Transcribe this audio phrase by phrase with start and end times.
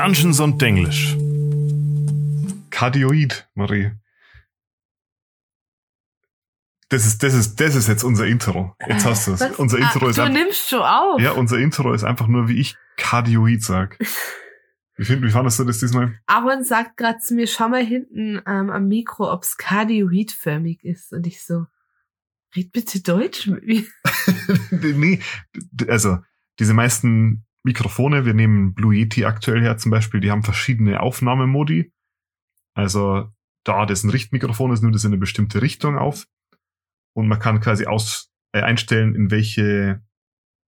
[0.00, 1.14] Dungeons und Denglisch.
[2.70, 3.90] Kardioid, Marie.
[6.88, 8.74] Das ist, das ist, das ist jetzt unser Intro.
[8.88, 9.40] Jetzt hast du es.
[9.40, 9.58] Was?
[9.58, 11.20] Unser Intro ah, ist Du einfach, nimmst schon auf.
[11.20, 13.98] ja, unser Intro ist einfach nur, wie ich Kardioid sag.
[14.96, 16.18] Wie, find, wie fandest du das diesmal?
[16.24, 21.12] Aaron sagt gerade zu mir, schau mal hinten ähm, am Mikro, ob's kardioidförmig ist.
[21.12, 21.66] Und ich so,
[22.56, 23.84] red bitte Deutsch mit mir.
[24.70, 25.20] nee,
[25.88, 26.20] also,
[26.58, 31.92] diese meisten Mikrofone, wir nehmen Blue Yeti aktuell her zum Beispiel, die haben verschiedene Aufnahmemodi.
[32.74, 33.28] Also,
[33.64, 36.26] da das ein Richtmikrofon ist, nimmt es in eine bestimmte Richtung auf.
[37.12, 40.02] Und man kann quasi aus, äh, einstellen, in welche,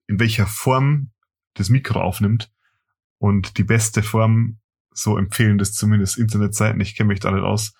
[0.07, 1.11] in welcher Form
[1.55, 2.53] das Mikro aufnimmt.
[3.19, 4.59] Und die beste Form,
[4.93, 7.73] so empfehlen das zumindest Internetseiten, ich kenne mich da nicht aus,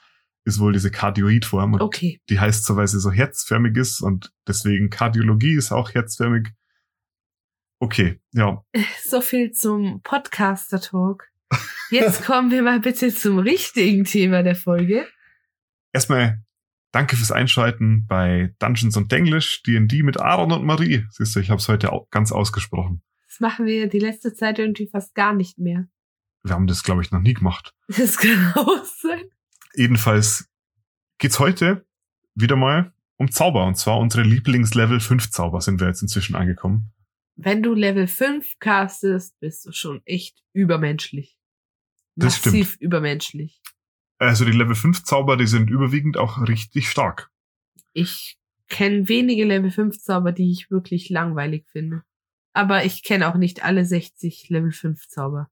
[0.45, 1.75] ist wohl diese Kardioid-Form.
[1.75, 2.21] Okay.
[2.29, 6.49] die heißt so, weil sie so herzförmig ist und deswegen Kardiologie ist auch herzförmig.
[7.83, 8.65] Okay, ja.
[9.03, 11.29] So viel zum Podcaster-Talk.
[11.91, 15.09] Jetzt kommen wir mal bitte zum richtigen Thema der Folge.
[15.93, 16.45] Erstmal
[16.93, 21.05] danke fürs Einschalten bei Dungeons und Denglish, D&D mit Aaron und Marie.
[21.11, 23.03] Siehst du, ich habe es heute ganz ausgesprochen.
[23.27, 25.89] Das machen wir die letzte Zeit irgendwie fast gar nicht mehr.
[26.45, 27.75] Wir haben das, glaube ich, noch nie gemacht.
[27.89, 29.25] Das kann auch sein.
[29.75, 30.49] Jedenfalls
[31.19, 31.85] geht's heute
[32.37, 33.67] wieder mal um Zauber.
[33.67, 36.93] Und zwar unsere Lieblings-Level 5 Zauber sind wir jetzt inzwischen angekommen.
[37.37, 41.39] Wenn du Level 5 castest, bist du schon echt übermenschlich.
[42.15, 43.63] Das Massiv übermenschlich.
[44.19, 47.31] Also die Level 5 Zauber, die sind überwiegend auch richtig stark.
[47.93, 52.03] Ich kenne wenige Level 5 Zauber, die ich wirklich langweilig finde.
[52.53, 55.49] Aber ich kenne auch nicht alle 60 Level 5 Zauber.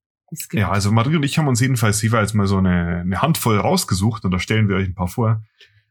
[0.53, 4.25] Ja, also Marie und ich haben uns jedenfalls jeweils mal so eine, eine Handvoll rausgesucht
[4.25, 5.43] und da stellen wir euch ein paar vor.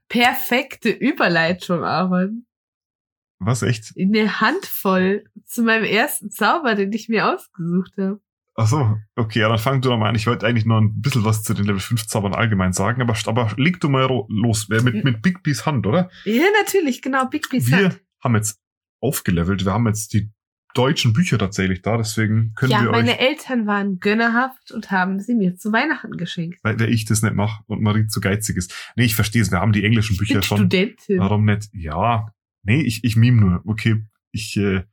[0.08, 2.46] Perfekte Überleitung, Aaron.
[3.40, 3.94] Was, echt?
[3.98, 8.20] Eine Handvoll zu meinem ersten Zauber, den ich mir ausgesucht habe.
[8.56, 10.16] Ach so, okay, ja, dann fang du doch mal an.
[10.16, 13.16] Ich wollte eigentlich noch ein bisschen was zu den Level 5 Zaubern allgemein sagen, aber,
[13.28, 14.68] aber leg du mal los.
[14.68, 16.10] Mit, mit Big Bees Hand, oder?
[16.26, 18.02] Ja, natürlich, genau, Big Beast wir Hand.
[18.22, 18.60] haben jetzt
[19.00, 19.64] aufgelevelt.
[19.64, 20.30] Wir haben jetzt die
[20.74, 25.20] deutschen Bücher tatsächlich da, deswegen können Ja, wir meine euch, Eltern waren gönnerhaft und haben
[25.22, 26.60] sie mir zu Weihnachten geschenkt.
[26.62, 28.74] weil, ich das nicht mache und Marie zu geizig ist.
[28.98, 29.52] Nee, ich verstehe es.
[29.52, 30.58] Wir haben die englischen Ich Bücher bin schon.
[30.58, 31.20] Studentin.
[31.20, 31.70] Warum nicht?
[31.74, 32.28] Ja,
[32.64, 33.62] nee, ich, ich meme nur.
[33.66, 34.84] Okay, ich, äh,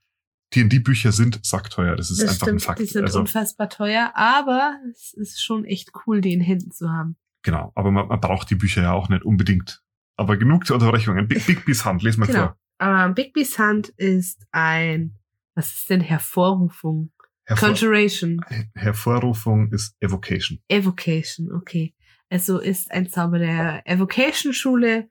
[0.54, 1.96] D&D-Bücher sind sackteuer.
[1.96, 2.78] Das ist das einfach stimmt, ein Fakt.
[2.78, 6.90] die sind also, unfassbar teuer, aber es ist schon echt cool, die in Händen zu
[6.90, 7.16] haben.
[7.42, 7.72] genau.
[7.74, 9.82] Aber man, man braucht die Bücher ja auch nicht unbedingt.
[10.16, 11.26] Aber genug zur Unterbrechung.
[11.28, 12.38] Big, Big Bees Hand, les mal Genau.
[12.38, 12.58] vor.
[12.80, 15.14] Ähm, Big Beast Hand ist ein,
[15.54, 17.12] was ist denn Hervorrufung?
[17.44, 18.40] Hervor Conjuration.
[18.74, 20.60] Hervorrufung ist Evocation.
[20.68, 21.94] Evocation, okay.
[22.28, 25.08] Also ist ein Zauber der Evocation-Schule.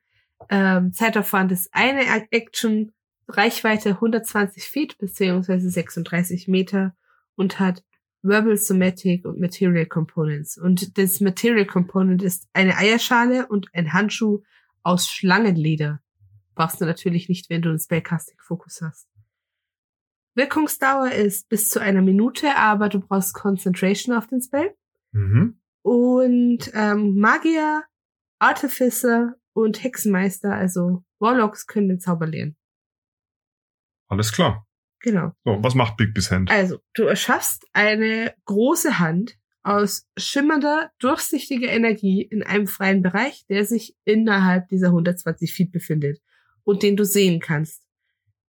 [0.50, 2.01] Ähm, Zeitaufwand ist eine
[2.31, 2.94] Action,
[3.28, 6.96] Reichweite 120 Feet beziehungsweise 36 Meter
[7.35, 7.84] und hat
[8.22, 10.57] Verbal Somatic und Material Components.
[10.57, 14.41] Und das Material Component ist eine Eierschale und ein Handschuh
[14.84, 16.01] aus Schlangenleder.
[16.56, 19.07] Brauchst du natürlich nicht, wenn du einen Spellcasting-Fokus hast.
[20.35, 24.75] Wirkungsdauer ist bis zu einer Minute, aber du brauchst Concentration auf den Spell.
[25.12, 25.59] Mhm.
[25.81, 27.84] Und ähm, Magier,
[28.40, 32.57] Artificer und Hexenmeister, also Warlocks, können den Zauber lernen.
[34.07, 34.67] Alles klar.
[34.99, 35.31] Genau.
[35.45, 36.51] So, was macht Big Bees Hand?
[36.51, 43.66] Also, du erschaffst eine große Hand aus schimmernder, durchsichtiger Energie in einem freien Bereich, der
[43.66, 46.22] sich innerhalb dieser 120 Feet befindet
[46.63, 47.83] und den du sehen kannst.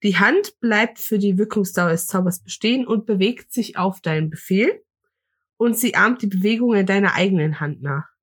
[0.04, 4.84] Die Hand bleibt für die Wirkungsdauer des Zaubers bestehen und bewegt sich auf deinen Befehl
[5.58, 8.15] und sie ahmt die Bewegungen deiner eigenen Hand nach.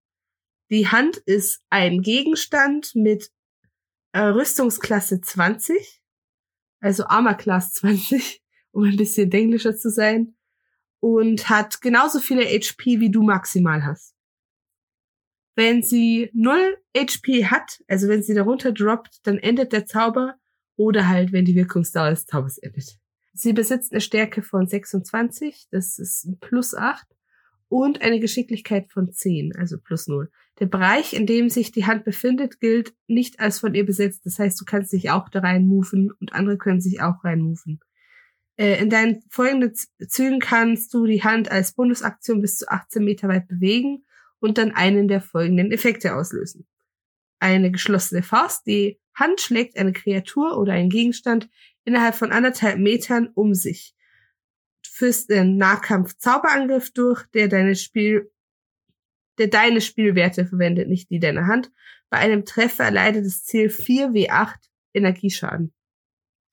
[0.73, 3.31] Die Hand ist ein Gegenstand mit
[4.13, 6.03] äh, Rüstungsklasse 20,
[6.81, 10.35] also Armor Class 20, um ein bisschen englischer zu sein,
[10.99, 14.15] und hat genauso viele HP wie du maximal hast.
[15.57, 20.37] Wenn sie 0 HP hat, also wenn sie darunter droppt, dann endet der Zauber
[20.77, 22.99] oder halt, wenn die Wirkungsdauer des Zaubers endet.
[23.35, 27.07] Sie besitzt eine Stärke von 26, das ist ein plus 8,
[27.73, 30.31] und eine Geschicklichkeit von 10, also plus 0.
[30.61, 34.27] Der Bereich, in dem sich die Hand befindet, gilt nicht als von ihr besetzt.
[34.27, 37.41] Das heißt, du kannst dich auch da rein moven und andere können sich auch rein
[37.41, 37.81] moven.
[38.59, 39.73] Äh, in deinen folgenden
[40.07, 44.05] Zügen kannst du die Hand als Bonusaktion bis zu 18 Meter weit bewegen
[44.39, 46.67] und dann einen der folgenden Effekte auslösen.
[47.39, 48.67] Eine geschlossene Faust.
[48.67, 51.49] Die Hand schlägt eine Kreatur oder einen Gegenstand
[51.87, 53.95] innerhalb von anderthalb Metern um sich.
[54.95, 58.31] Führst den Nahkampf Zauberangriff durch, der deine Spiel,
[59.39, 61.73] der deine Spielwerte verwendet, nicht die deiner Hand.
[62.11, 64.57] Bei einem Treffer erleidet das Ziel 4w8
[64.93, 65.73] Energieschaden.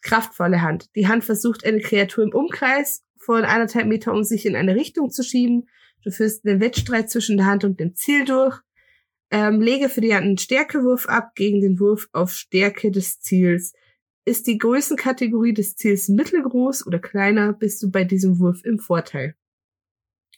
[0.03, 0.89] Kraftvolle Hand.
[0.95, 5.11] Die Hand versucht, eine Kreatur im Umkreis von anderthalb Meter um sich in eine Richtung
[5.11, 5.67] zu schieben.
[6.05, 8.57] Du führst einen Wettstreit zwischen der Hand und dem Ziel durch.
[9.31, 13.73] Ähm, lege für die Hand einen Stärkewurf ab gegen den Wurf auf Stärke des Ziels.
[14.29, 19.35] Ist die Größenkategorie des Ziels mittelgroß oder kleiner, bist du bei diesem Wurf im Vorteil.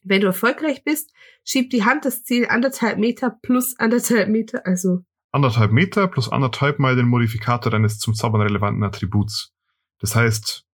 [0.01, 1.11] Wenn du erfolgreich bist,
[1.43, 5.03] schiebt die Hand das Ziel anderthalb Meter plus anderthalb Meter, also
[5.33, 9.53] Anderthalb Meter plus anderthalb mal den Modifikator deines zum Zaubern relevanten Attributs.
[9.99, 10.65] Das heißt,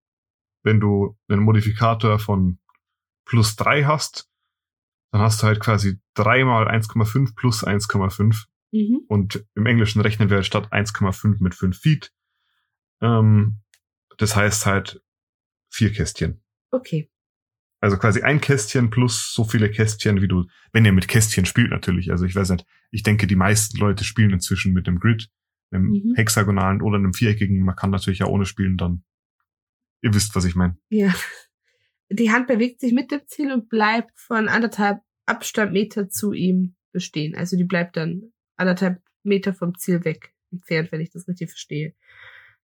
[0.62, 2.58] wenn du einen Modifikator von
[3.24, 4.28] plus drei hast,
[5.10, 8.44] dann hast du halt quasi dreimal 1,5 plus 1,5.
[8.72, 9.00] mhm.
[9.08, 12.12] Und im Englischen rechnen wir halt statt 1,5 mit 5 Feet.
[13.00, 13.56] Ähm,
[14.18, 15.02] das heißt halt
[15.70, 16.42] vier Kästchen.
[16.70, 17.10] okay.
[17.78, 21.70] Also quasi ein Kästchen plus so viele Kästchen, wie du, wenn ihr mit Kästchen spielt
[21.70, 22.10] natürlich.
[22.10, 25.28] Also ich weiß nicht, ich denke, die meisten Leute spielen inzwischen mit einem Grid,
[25.70, 26.14] einem Mhm.
[26.16, 27.60] hexagonalen oder einem viereckigen.
[27.60, 29.04] Man kann natürlich ja ohne spielen dann.
[30.00, 30.78] Ihr wisst, was ich meine.
[30.88, 31.14] Ja.
[32.08, 36.76] Die Hand bewegt sich mit dem Ziel und bleibt von anderthalb Abstand Meter zu ihm
[36.92, 37.34] bestehen.
[37.36, 41.94] Also die bleibt dann anderthalb Meter vom Ziel weg entfernt, wenn ich das richtig verstehe.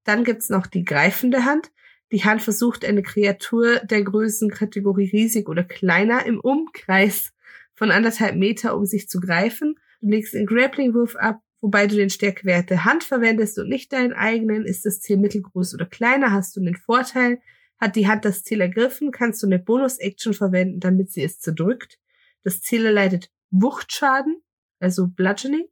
[0.05, 1.71] Dann gibt's noch die greifende Hand.
[2.11, 7.33] Die Hand versucht eine Kreatur der Größenkategorie riesig oder kleiner im Umkreis
[7.75, 9.77] von anderthalb Meter, um sich zu greifen.
[10.01, 14.13] Du legst einen Grappling-Wurf ab, wobei du den Stärkewert der Hand verwendest und nicht deinen
[14.13, 14.67] eigenen.
[14.67, 17.41] Ist das Ziel mittelgroß oder kleiner, hast du einen Vorteil.
[17.79, 21.99] Hat die Hand das Ziel ergriffen, kannst du eine Bonus-Action verwenden, damit sie es zerdrückt.
[22.45, 24.43] Das Ziel erleidet Wuchtschaden,
[24.79, 25.67] also Bludgeoning,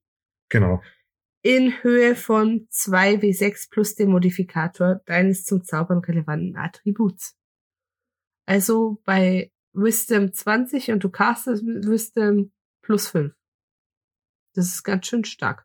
[0.51, 0.83] Genau.
[1.43, 7.37] In Höhe von 2w6 plus dem Modifikator deines zum Zaubern relevanten Attributs.
[8.47, 12.53] Also bei Wisdom 20 und du castest Wisdom
[12.83, 13.35] plus 5.
[14.55, 15.65] Das ist ganz schön stark.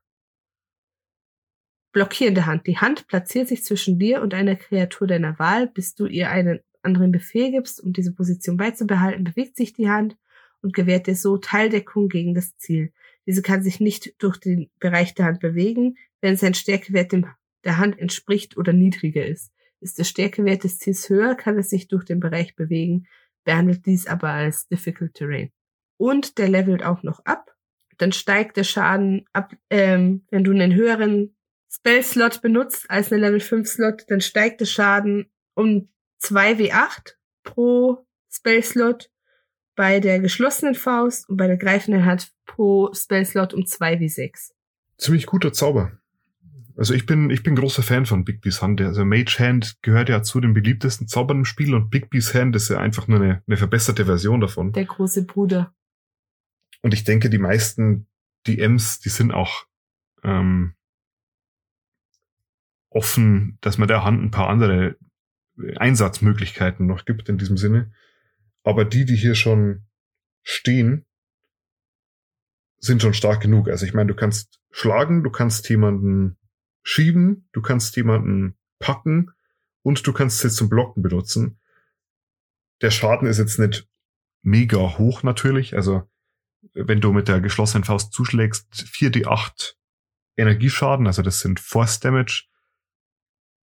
[1.92, 2.68] Blockierende Hand.
[2.68, 5.68] Die Hand platziert sich zwischen dir und einer Kreatur deiner Wahl.
[5.68, 10.18] Bis du ihr einen anderen Befehl gibst, um diese Position beizubehalten, bewegt sich die Hand
[10.62, 12.94] und gewährt dir so Teildeckung gegen das Ziel.
[13.26, 17.28] Diese kann sich nicht durch den Bereich der Hand bewegen, wenn sein Stärkewert dem
[17.64, 19.52] der Hand entspricht oder niedriger ist.
[19.82, 23.08] Ist der Stärkewert des Ziels höher, kann es sich durch den Bereich bewegen,
[23.44, 25.52] behandelt dies aber als Difficult Terrain.
[25.98, 27.56] Und der levelt auch noch ab.
[27.98, 31.36] Dann steigt der Schaden ab, ähm, wenn du einen höheren
[31.70, 35.90] Spell-Slot benutzt als einen Level 5 Slot, dann steigt der Schaden um
[36.22, 39.10] 2w8 pro Spell-Slot
[39.76, 44.52] bei der geschlossenen Faust und bei der greifenden Hand pro Spell-Slot um 2w6.
[44.98, 45.92] Ziemlich guter Zauber.
[46.78, 48.82] Also ich bin, ich bin großer Fan von Bigby's Hand.
[48.82, 52.70] Also Mage Hand gehört ja zu den beliebtesten Zaubern im Spiel und Bigby's Hand ist
[52.70, 54.74] ja einfach nur eine, eine verbesserte Version davon.
[54.74, 55.74] Der große Bruder.
[56.82, 58.08] Und ich denke, die meisten
[58.46, 59.66] DMs, die sind auch
[60.24, 60.76] ähm,
[62.90, 64.98] offen, dass man der Hand ein paar andere
[65.78, 67.92] Einsatzmöglichkeiten noch gibt in diesem Sinne.
[68.64, 69.86] Aber die, die hier schon
[70.44, 71.06] stehen,
[72.86, 73.68] sind schon stark genug.
[73.70, 76.38] Also ich meine, du kannst schlagen, du kannst jemanden
[76.84, 79.32] schieben, du kannst jemanden packen
[79.82, 81.60] und du kannst sie zum Blocken benutzen.
[82.82, 83.88] Der Schaden ist jetzt nicht
[84.42, 85.76] mega hoch natürlich.
[85.76, 86.04] Also
[86.74, 89.76] wenn du mit der geschlossenen Faust zuschlägst, 4d8
[90.38, 92.46] Energieschaden, also das sind Force Damage.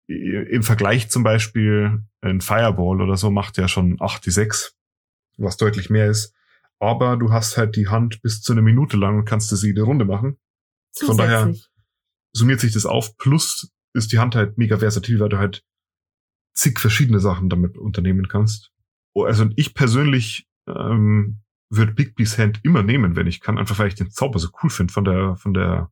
[0.06, 4.72] Im Vergleich zum Beispiel ein Fireball oder so macht ja schon 8d6,
[5.36, 6.34] was deutlich mehr ist.
[6.80, 9.82] Aber du hast halt die Hand bis zu einer Minute lang und kannst das jede
[9.82, 10.38] Runde machen.
[11.04, 11.68] Von daher- Zusätzlich.
[12.32, 13.16] Summiert sich das auf.
[13.16, 15.64] Plus ist die Hand halt mega versatil, weil du halt
[16.54, 18.70] zig verschiedene Sachen damit unternehmen kannst.
[19.14, 23.88] Oh, Also ich persönlich ähm, würde Bigby's Hand immer nehmen, wenn ich kann, einfach weil
[23.88, 25.90] ich den Zauber so cool finde von der, von der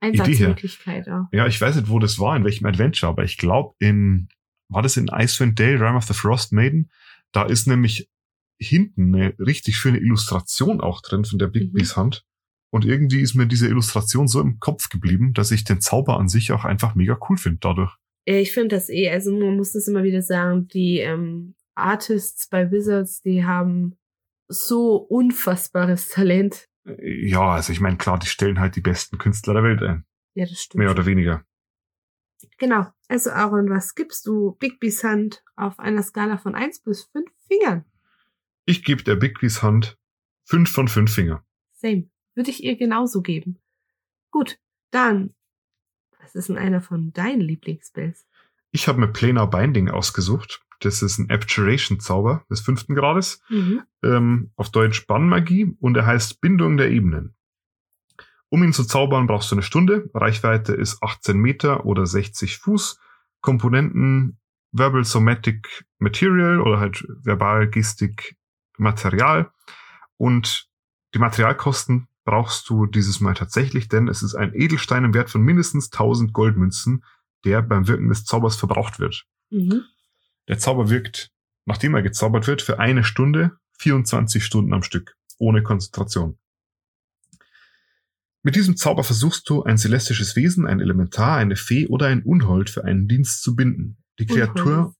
[0.00, 1.26] Einsatzmöglichkeit auch.
[1.32, 4.28] Ja, ich weiß nicht, wo das war, in welchem Adventure, aber ich glaube in,
[4.68, 6.90] war das in Icewind Dale, Rime of the Frost Maiden?
[7.32, 8.08] Da ist nämlich
[8.60, 12.24] hinten eine richtig schöne Illustration auch drin von der Bigby's Hand.
[12.72, 16.28] Und irgendwie ist mir diese Illustration so im Kopf geblieben, dass ich den Zauber an
[16.28, 17.96] sich auch einfach mega cool finde dadurch.
[18.26, 22.48] Ja, Ich finde das eh, also man muss das immer wieder sagen, die ähm, Artists
[22.48, 23.96] bei Wizards, die haben
[24.46, 26.68] so unfassbares Talent.
[26.98, 30.04] Ja, also ich meine, klar, die stellen halt die besten Künstler der Welt ein.
[30.34, 30.80] Ja, das stimmt.
[30.80, 31.44] Mehr oder weniger.
[32.58, 32.86] Genau.
[33.08, 37.84] Also Aaron, was gibst du Bigby's Hand auf einer Skala von 1 bis 5 Fingern?
[38.64, 39.98] Ich gebe der Bigby's Hand
[40.44, 41.44] fünf von fünf Finger.
[41.72, 42.08] Same.
[42.34, 43.58] Würde ich ihr genauso geben.
[44.30, 44.58] Gut,
[44.90, 45.34] dann,
[46.20, 48.26] was ist denn einer von deinen Lieblingsspells?
[48.70, 50.62] Ich habe mir Planar Binding ausgesucht.
[50.80, 53.42] Das ist ein Abjuration-Zauber des fünften Grades.
[53.48, 53.82] Mhm.
[54.02, 57.34] ähm, auf Deutsch Bannmagie und er heißt Bindung der Ebenen.
[58.48, 60.10] Um ihn zu zaubern, brauchst du eine Stunde.
[60.14, 62.98] Reichweite ist 18 Meter oder 60 Fuß.
[63.40, 64.38] Komponenten
[64.72, 68.36] Verbal Somatic Material oder halt Verbal Gestik
[68.80, 69.50] Material.
[70.16, 70.68] Und
[71.14, 75.42] die Materialkosten brauchst du dieses Mal tatsächlich, denn es ist ein Edelstein im Wert von
[75.42, 77.04] mindestens 1000 Goldmünzen,
[77.44, 79.26] der beim Wirken des Zaubers verbraucht wird.
[79.50, 79.84] Mhm.
[80.48, 81.30] Der Zauber wirkt,
[81.64, 86.38] nachdem er gezaubert wird, für eine Stunde, 24 Stunden am Stück, ohne Konzentration.
[88.42, 92.70] Mit diesem Zauber versuchst du, ein celestisches Wesen, ein Elementar, eine Fee oder ein Unhold
[92.70, 93.98] für einen Dienst zu binden.
[94.18, 94.94] Die Kreatur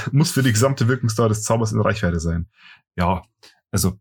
[0.12, 2.48] muss für die gesamte Wirkungsdauer des Zaubers in Reichweite sein.
[2.96, 3.22] Ja,
[3.70, 3.98] also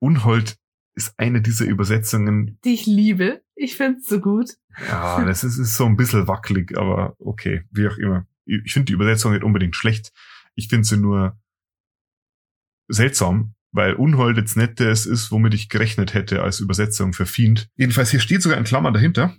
[0.00, 0.56] Unhold
[0.94, 2.58] ist eine dieser Übersetzungen.
[2.64, 3.42] Die ich liebe.
[3.54, 4.50] Ich find's so gut.
[4.88, 8.26] Ja, das ist, ist so ein bisschen wackelig, aber okay, wie auch immer.
[8.44, 10.12] Ich finde die Übersetzung nicht unbedingt schlecht.
[10.54, 11.38] Ich finde sie nur
[12.88, 17.68] seltsam, weil Unhold jetzt nicht das ist, womit ich gerechnet hätte als Übersetzung für Fiend.
[17.76, 19.36] Jedenfalls hier steht sogar in Klammern dahinter.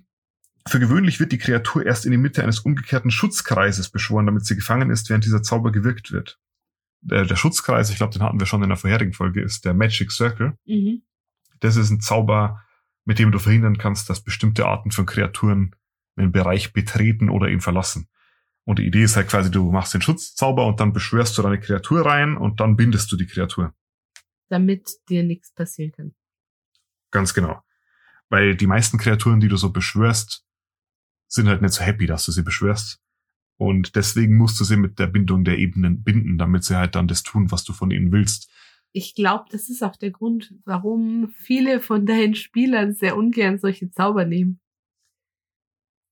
[0.67, 4.55] Für gewöhnlich wird die Kreatur erst in die Mitte eines umgekehrten Schutzkreises beschworen, damit sie
[4.55, 6.39] gefangen ist, während dieser Zauber gewirkt wird.
[7.01, 9.75] Der, der Schutzkreis, ich glaube, den hatten wir schon in der vorherigen Folge, ist der
[9.75, 10.57] Magic Circle.
[10.65, 11.03] Mhm.
[11.59, 12.63] Das ist ein Zauber,
[13.05, 15.75] mit dem du verhindern kannst, dass bestimmte Arten von Kreaturen
[16.15, 18.07] einen Bereich betreten oder ihn verlassen.
[18.63, 21.59] Und die Idee ist halt quasi, du machst den Schutzzauber und dann beschwörst du deine
[21.59, 23.75] Kreatur rein und dann bindest du die Kreatur.
[24.49, 26.15] Damit dir nichts passieren kann.
[27.11, 27.61] Ganz genau.
[28.29, 30.44] Weil die meisten Kreaturen, die du so beschwörst,
[31.27, 32.99] sind halt nicht so happy, dass du sie beschwörst.
[33.57, 37.07] Und deswegen musst du sie mit der Bindung der Ebenen binden, damit sie halt dann
[37.07, 38.51] das tun, was du von ihnen willst.
[38.91, 43.91] Ich glaube, das ist auch der Grund, warum viele von deinen Spielern sehr ungern solche
[43.91, 44.59] Zauber nehmen.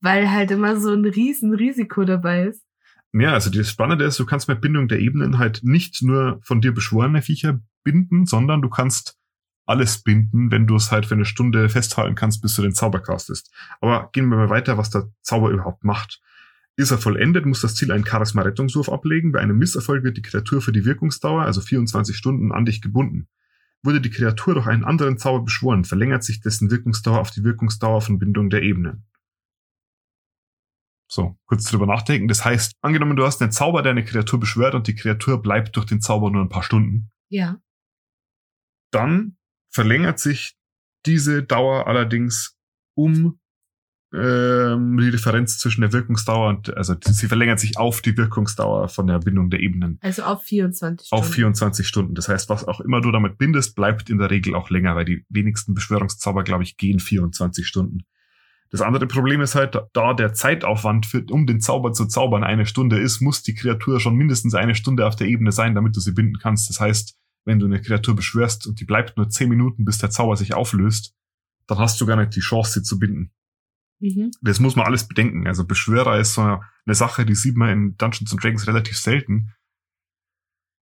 [0.02, 2.66] Weil halt immer so ein riesen Risiko dabei ist.
[3.14, 6.62] Ja, also das Spannende ist, du kannst mit Bindung der Ebenen halt nicht nur von
[6.62, 9.18] dir beschworene Viecher binden, sondern du kannst
[9.66, 13.00] alles binden, wenn du es halt für eine Stunde festhalten kannst, bis du den Zauber
[13.00, 13.52] castest.
[13.82, 16.22] Aber gehen wir mal weiter, was der Zauber überhaupt macht.
[16.76, 19.32] Ist er vollendet, muss das Ziel einen Charisma-Rettungswurf ablegen.
[19.32, 23.28] Bei einem Misserfolg wird die Kreatur für die Wirkungsdauer, also 24 Stunden, an dich gebunden.
[23.84, 28.02] Wurde die Kreatur durch einen anderen Zauber beschworen, verlängert sich dessen Wirkungsdauer auf die Wirkungsdauer
[28.02, 29.06] von Bindung der Ebenen.
[31.08, 32.28] So, kurz drüber nachdenken.
[32.28, 35.76] Das heißt, angenommen, du hast einen Zauber, der eine Kreatur beschwört und die Kreatur bleibt
[35.76, 37.12] durch den Zauber nur ein paar Stunden.
[37.30, 37.62] Ja.
[38.90, 39.38] Dann
[39.74, 40.56] verlängert sich
[41.06, 42.56] diese Dauer allerdings
[42.96, 43.40] um
[44.14, 49.08] ähm, die Differenz zwischen der Wirkungsdauer und, also sie verlängert sich auf die Wirkungsdauer von
[49.08, 49.98] der Bindung der Ebenen.
[50.02, 51.20] Also auf 24 Stunden.
[51.20, 52.14] Auf 24 Stunden.
[52.14, 55.06] Das heißt, was auch immer du damit bindest, bleibt in der Regel auch länger, weil
[55.06, 58.04] die wenigsten Beschwörungszauber, glaube ich, gehen 24 Stunden.
[58.70, 62.68] Das andere Problem ist halt, da der Zeitaufwand für, um den Zauber zu zaubern eine
[62.68, 66.00] Stunde ist, muss die Kreatur schon mindestens eine Stunde auf der Ebene sein, damit du
[66.00, 66.70] sie binden kannst.
[66.70, 67.16] Das heißt,
[67.46, 70.54] wenn du eine Kreatur beschwörst und die bleibt nur 10 Minuten, bis der Zauber sich
[70.54, 71.16] auflöst,
[71.68, 73.32] dann hast du gar nicht die Chance, sie zu binden.
[74.00, 74.32] Mhm.
[74.42, 75.48] Das muss man alles bedenken.
[75.48, 79.54] Also Beschwörer ist so eine Sache, die sieht man in Dungeons and Dragons relativ selten.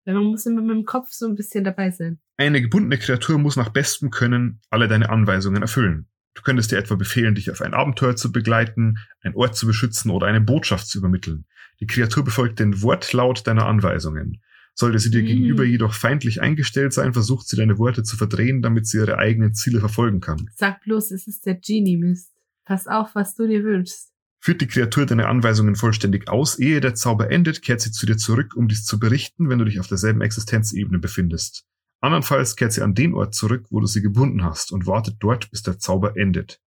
[0.06, 2.20] Ja, man muss immer mit dem Kopf so ein bisschen dabei sein.
[2.38, 6.08] Eine gebundene Kreatur muss nach bestem Können alle deine Anweisungen erfüllen.
[6.34, 10.10] Du könntest dir etwa befehlen, dich auf ein Abenteuer zu begleiten, einen Ort zu beschützen
[10.10, 11.46] oder eine Botschaft zu übermitteln.
[11.80, 14.42] Die Kreatur befolgt den Wortlaut deiner Anweisungen.
[14.74, 15.28] Sollte sie dir Mhm.
[15.28, 19.54] gegenüber jedoch feindlich eingestellt sein, versucht sie deine Worte zu verdrehen, damit sie ihre eigenen
[19.54, 20.50] Ziele verfolgen kann.
[20.56, 22.32] Sag bloß, es ist der Genie-Mist.
[22.64, 24.12] Pass auf, was du dir wünschst.
[24.40, 28.18] Führt die Kreatur deine Anweisungen vollständig aus, ehe der Zauber endet, kehrt sie zu dir
[28.18, 31.66] zurück, um dies zu berichten, wenn du dich auf derselben Existenzebene befindest.
[32.00, 35.52] Andernfalls kehrt sie an den Ort zurück, wo du sie gebunden hast und wartet dort,
[35.52, 36.60] bis der Zauber endet.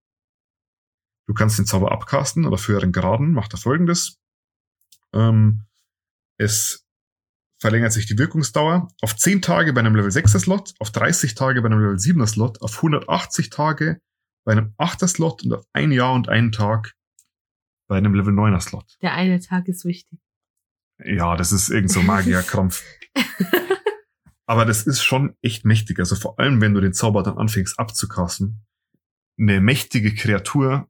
[1.26, 4.20] Du kannst den Zauber abcasten oder für höheren Graden macht er folgendes.
[5.14, 5.64] Ähm,
[6.38, 6.83] es
[7.64, 11.62] verlängert sich die Wirkungsdauer auf 10 Tage bei einem Level 6er Slot, auf 30 Tage
[11.62, 14.02] bei einem Level 7er Slot, auf 180 Tage
[14.46, 16.94] bei einem 8er Slot und auf ein Jahr und einen Tag
[17.88, 18.98] bei einem Level 9er Slot.
[19.02, 20.20] Der eine Tag ist wichtig.
[21.06, 22.84] Ja, das ist irgend so Magierkrampf.
[24.46, 26.00] Aber das ist schon echt mächtig.
[26.00, 28.66] Also vor allem, wenn du den Zauber dann anfängst abzukassen,
[29.40, 30.90] eine mächtige Kreatur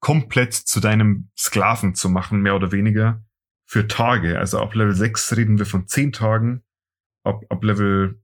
[0.00, 3.22] komplett zu deinem Sklaven zu machen, mehr oder weniger,
[3.70, 4.36] für Tage.
[4.36, 6.64] Also ab Level 6 reden wir von 10 Tagen,
[7.22, 8.20] ab, ab Level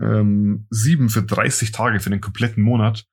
[0.00, 3.06] ähm, 7 für 30 Tage, für den kompletten Monat.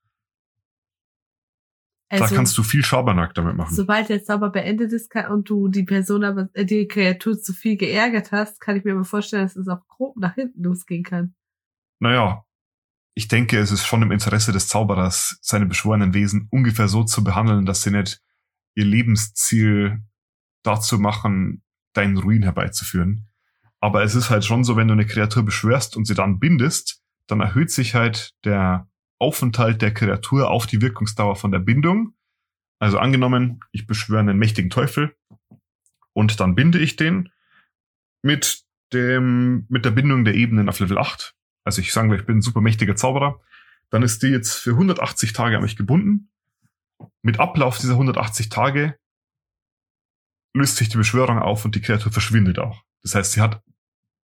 [2.09, 3.75] da Also, kannst du viel Schabernack damit machen.
[3.75, 7.51] sobald der Zauber beendet ist kann, und du die Person aber, äh, die Kreatur zu
[7.51, 11.03] viel geärgert hast, kann ich mir aber vorstellen, dass es auch grob nach hinten losgehen
[11.03, 11.35] kann.
[11.99, 12.45] Naja,
[13.13, 17.25] ich denke, es ist schon im Interesse des Zauberers, seine beschworenen Wesen ungefähr so zu
[17.25, 18.21] behandeln, dass sie nicht
[18.73, 20.01] ihr Lebensziel
[20.63, 21.62] dazu machen,
[21.93, 23.27] deinen Ruin herbeizuführen.
[23.79, 27.01] Aber es ist halt schon so, wenn du eine Kreatur beschwörst und sie dann bindest,
[27.27, 28.87] dann erhöht sich halt der
[29.19, 32.13] Aufenthalt der Kreatur auf die Wirkungsdauer von der Bindung.
[32.79, 35.15] Also angenommen, ich beschwöre einen mächtigen Teufel
[36.13, 37.31] und dann binde ich den
[38.21, 42.37] mit dem, mit der Bindung der Ebenen auf Level 8 also ich sage, ich bin
[42.37, 43.39] ein super mächtiger Zauberer,
[43.89, 46.29] dann ist die jetzt für 180 Tage an mich gebunden.
[47.21, 48.97] Mit Ablauf dieser 180 Tage
[50.53, 52.83] löst sich die Beschwörung auf und die Kreatur verschwindet auch.
[53.01, 53.61] Das heißt, sie hat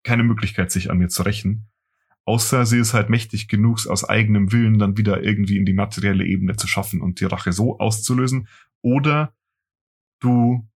[0.04, 1.70] keine Möglichkeit, sich an mir zu rächen.
[2.26, 6.26] Außer sie ist halt mächtig genug, aus eigenem Willen dann wieder irgendwie in die materielle
[6.26, 8.50] Ebene zu schaffen und die Rache so auszulösen.
[8.82, 9.34] Oder
[10.20, 10.68] du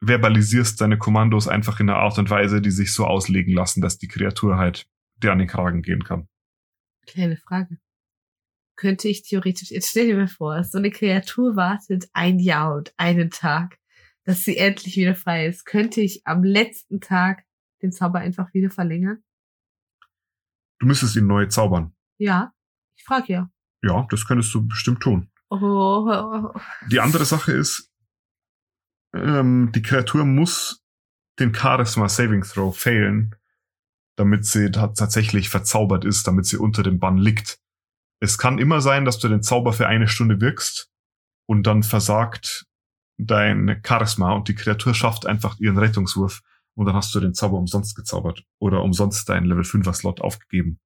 [0.00, 3.98] verbalisierst deine Kommandos einfach in einer Art und Weise, die sich so auslegen lassen, dass
[3.98, 6.28] die Kreatur halt dir an den Kragen gehen kann.
[7.06, 7.78] Kleine Frage.
[8.76, 12.92] Könnte ich theoretisch, jetzt stell dir mal vor, so eine Kreatur wartet ein Jahr und
[12.96, 13.78] einen Tag,
[14.28, 15.64] dass sie endlich wieder frei ist.
[15.64, 17.44] Könnte ich am letzten Tag
[17.80, 19.24] den Zauber einfach wieder verlängern?
[20.80, 21.96] Du müsstest ihn neu zaubern.
[22.18, 22.52] Ja,
[22.94, 23.50] ich frage ja.
[23.82, 25.30] Ja, das könntest du bestimmt tun.
[25.48, 26.52] Oh.
[26.90, 27.90] Die andere Sache ist,
[29.14, 30.84] ähm, die Kreatur muss
[31.38, 33.34] den Charisma Saving Throw failen,
[34.18, 37.60] damit sie tatsächlich verzaubert ist, damit sie unter dem Bann liegt.
[38.20, 40.90] Es kann immer sein, dass du den Zauber für eine Stunde wirkst
[41.46, 42.67] und dann versagt
[43.18, 46.40] dein Charisma und die Kreatur schafft einfach ihren Rettungswurf
[46.74, 50.78] und dann hast du den Zauber umsonst gezaubert oder umsonst deinen Level 5er Slot aufgegeben.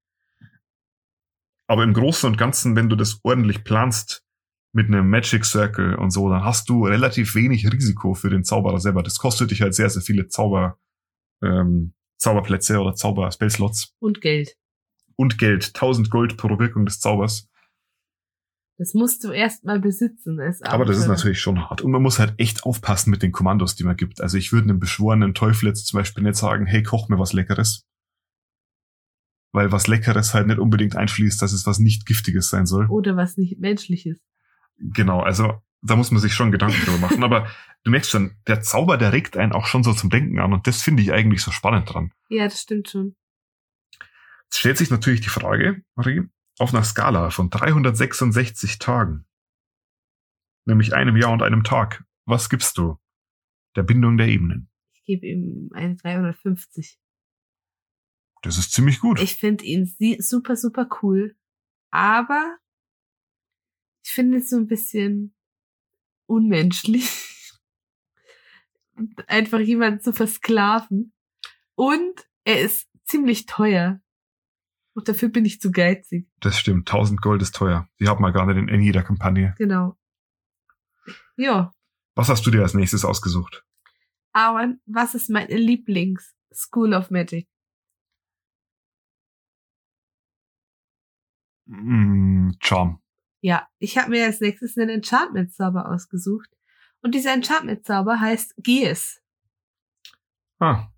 [1.66, 4.24] Aber im Großen und Ganzen, wenn du das ordentlich planst,
[4.72, 8.80] mit einem Magic Circle und so, dann hast du relativ wenig Risiko für den Zauberer
[8.80, 9.02] selber.
[9.02, 10.78] Das kostet dich halt sehr, sehr viele Zauber,
[11.42, 13.94] ähm, Zauberplätze oder Zauber Spellslots.
[13.98, 14.56] Und Geld.
[15.16, 15.74] Und Geld.
[15.74, 17.50] 1000 Gold pro Wirkung des Zaubers.
[18.82, 20.40] Das musst du erst mal besitzen.
[20.40, 21.82] Als Aber das ist natürlich schon hart.
[21.82, 24.20] Und man muss halt echt aufpassen mit den Kommandos, die man gibt.
[24.20, 27.32] Also ich würde einem beschworenen Teufel jetzt zum Beispiel nicht sagen, hey, koch mir was
[27.32, 27.86] Leckeres.
[29.52, 32.88] Weil was Leckeres halt nicht unbedingt einschließt, dass es was nicht Giftiges sein soll.
[32.88, 34.18] Oder was nicht Menschliches.
[34.78, 37.22] Genau, also da muss man sich schon Gedanken drüber machen.
[37.22, 37.46] Aber
[37.84, 40.52] du merkst schon, der Zauber, der regt einen auch schon so zum Denken an.
[40.52, 42.10] Und das finde ich eigentlich so spannend dran.
[42.30, 43.14] Ja, das stimmt schon.
[44.46, 46.22] Jetzt stellt sich natürlich die Frage, Marie,
[46.58, 49.26] auf einer Skala von 366 Tagen,
[50.64, 52.98] nämlich einem Jahr und einem Tag, was gibst du
[53.76, 54.70] der Bindung der Ebenen?
[54.92, 56.98] Ich gebe ihm eine 350.
[58.42, 59.20] Das ist ziemlich gut.
[59.20, 59.86] Ich finde ihn
[60.20, 61.36] super, super cool.
[61.90, 62.58] Aber
[64.04, 65.34] ich finde es so ein bisschen
[66.26, 67.52] unmenschlich,
[69.26, 71.12] einfach jemanden zu versklaven.
[71.74, 74.00] Und er ist ziemlich teuer.
[74.94, 76.28] Und dafür bin ich zu geizig.
[76.40, 76.88] Das stimmt.
[76.88, 77.88] 1000 Gold ist teuer.
[77.98, 79.54] Die haben wir gar nicht in, in jeder Kampagne.
[79.58, 79.96] Genau.
[81.36, 81.72] Ja.
[82.14, 83.64] Was hast du dir als nächstes ausgesucht?
[84.32, 87.48] Aaron, was ist mein Lieblings School of Magic?
[91.66, 93.02] Mm, Charm.
[93.40, 96.50] Ja, ich habe mir als nächstes einen Enchantment-Zauber ausgesucht.
[97.00, 99.20] Und dieser Enchantment-Zauber heißt Gears.
[100.58, 100.92] Ah.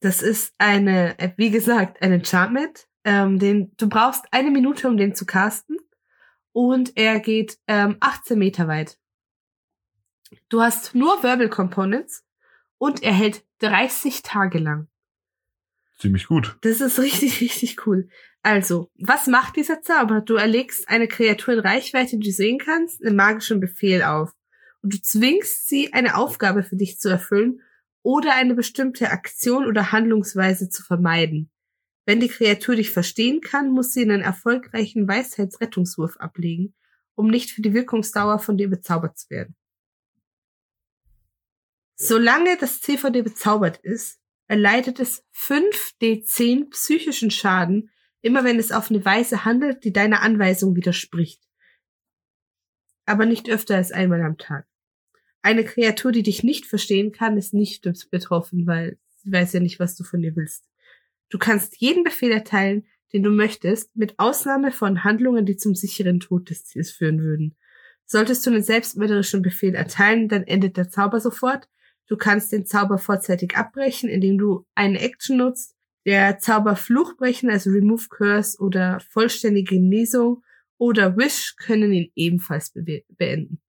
[0.00, 2.87] Das ist eine, wie gesagt, ein Enchantment.
[3.04, 5.76] Ähm, den, du brauchst eine Minute, um den zu casten.
[6.52, 8.98] Und er geht ähm, 18 Meter weit.
[10.48, 12.24] Du hast nur Verbal Components
[12.78, 14.88] und er hält 30 Tage lang.
[15.98, 16.56] Ziemlich gut.
[16.62, 18.08] Das ist richtig, richtig cool.
[18.42, 20.20] Also, was macht dieser Zauber?
[20.20, 24.32] Du erlegst eine Kreatur in Reichweite, die du sehen kannst, einen magischen Befehl auf.
[24.80, 27.60] Und du zwingst sie, eine Aufgabe für dich zu erfüllen
[28.02, 31.50] oder eine bestimmte Aktion oder Handlungsweise zu vermeiden.
[32.08, 36.72] Wenn die Kreatur dich verstehen kann, muss sie einen erfolgreichen Weisheitsrettungswurf ablegen,
[37.14, 39.54] um nicht für die Wirkungsdauer von dir bezaubert zu werden.
[41.96, 47.90] Solange das Ziel von dir bezaubert ist, erleidet es 5d10 psychischen Schaden,
[48.22, 51.46] immer wenn es auf eine Weise handelt, die deiner Anweisung widerspricht.
[53.04, 54.66] Aber nicht öfter als einmal am Tag.
[55.42, 59.78] Eine Kreatur, die dich nicht verstehen kann, ist nicht betroffen, weil sie weiß ja nicht,
[59.78, 60.64] was du von ihr willst.
[61.28, 66.20] Du kannst jeden Befehl erteilen, den du möchtest, mit Ausnahme von Handlungen, die zum sicheren
[66.20, 67.56] Tod des Ziels führen würden.
[68.04, 71.68] Solltest du einen selbstmörderischen Befehl erteilen, dann endet der Zauber sofort.
[72.06, 75.74] Du kannst den Zauber vorzeitig abbrechen, indem du eine Action nutzt,
[76.06, 80.42] der Zauber Fluchbrechen, also Remove Curse oder vollständige Genesung
[80.78, 83.60] oder Wish können ihn ebenfalls be beenden.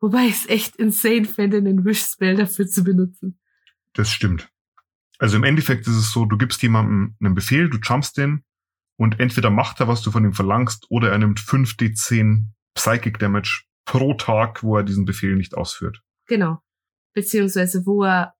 [0.00, 3.38] Wobei ich es echt insane fände, einen Wish-Spell dafür zu benutzen.
[3.92, 4.50] Das stimmt.
[5.18, 8.44] Also im Endeffekt ist es so, du gibst jemandem einen Befehl, du jumpst den
[8.96, 13.64] und entweder macht er, was du von ihm verlangst, oder er nimmt 5d10 Psychic Damage
[13.84, 16.02] pro Tag, wo er diesen Befehl nicht ausführt.
[16.26, 16.60] Genau.
[17.12, 18.34] Beziehungsweise wo er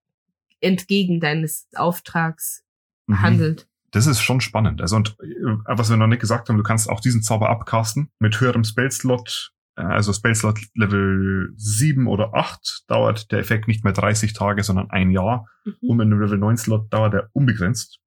[0.59, 2.63] entgegen deines Auftrags
[3.07, 3.21] mhm.
[3.21, 3.67] handelt.
[3.91, 4.81] Das ist schon spannend.
[4.81, 8.11] Also und äh, was wir noch nicht gesagt haben, du kannst auch diesen Zauber abcasten
[8.19, 14.33] mit höherem Spellslot, also Spellslot Level 7 oder 8 dauert der Effekt nicht mehr 30
[14.33, 15.47] Tage, sondern ein Jahr.
[15.65, 15.89] Mhm.
[15.89, 17.99] Und mit einem Level 9 Slot dauert er unbegrenzt.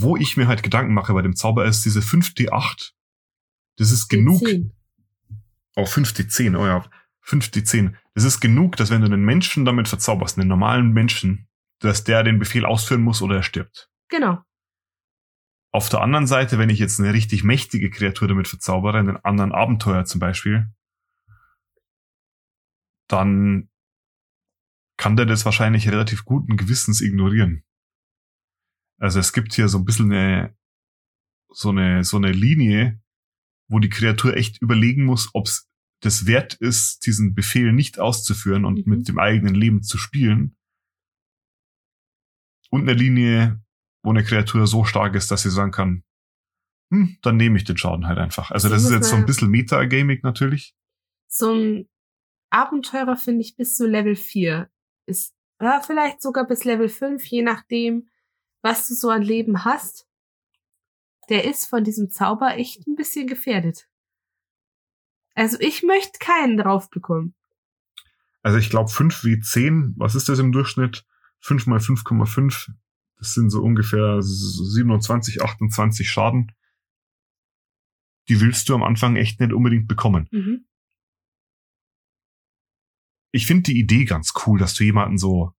[0.00, 2.90] wo ich mir halt Gedanken mache bei dem Zauber ist diese 5D8.
[3.76, 4.40] Das ist genug.
[4.40, 4.72] Zehn.
[5.76, 6.84] Oh, 5D10, oh ja.
[7.24, 7.94] 5D10.
[8.14, 11.48] Das ist genug, dass wenn du einen Menschen damit verzauberst, einen normalen Menschen,
[11.80, 13.88] dass der den Befehl ausführen muss oder er stirbt.
[14.08, 14.38] Genau.
[15.72, 19.52] Auf der anderen Seite, wenn ich jetzt eine richtig mächtige Kreatur damit verzaubere, einen anderen
[19.52, 20.68] Abenteuer zum Beispiel,
[23.08, 23.70] dann
[24.98, 27.64] kann der das wahrscheinlich relativ guten Gewissens ignorieren.
[28.98, 30.56] Also es gibt hier so ein bisschen eine,
[31.50, 33.00] so eine, so eine Linie,
[33.68, 35.68] wo die Kreatur echt überlegen muss, ob es
[36.02, 38.92] das wert ist, diesen Befehl nicht auszuführen und Mhm.
[38.92, 40.56] mit dem eigenen Leben zu spielen.
[42.70, 43.62] Und eine Linie,
[44.02, 46.04] wo eine Kreatur so stark ist, dass sie sagen kann,
[46.92, 48.50] hm, dann nehme ich den Schaden halt einfach.
[48.50, 50.74] Also So das ist jetzt so ein bisschen Metagaming natürlich.
[51.28, 51.88] So ein
[52.56, 54.70] Abenteurer finde ich bis zu Level 4
[55.04, 58.08] ist, ja, vielleicht sogar bis Level 5, je nachdem,
[58.62, 60.08] was du so an Leben hast.
[61.28, 63.88] Der ist von diesem Zauber echt ein bisschen gefährdet.
[65.34, 67.34] Also ich möchte keinen drauf bekommen.
[68.42, 71.04] Also ich glaube 5 wie 10, was ist das im Durchschnitt?
[71.40, 72.70] 5 mal 5,5,
[73.18, 76.52] das sind so ungefähr 27, 28 Schaden.
[78.28, 80.26] Die willst du am Anfang echt nicht unbedingt bekommen.
[80.30, 80.64] Mhm.
[83.32, 85.52] Ich finde die Idee ganz cool, dass du jemanden so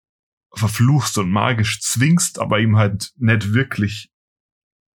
[0.53, 4.09] verfluchst und magisch zwingst, aber ihm halt nicht wirklich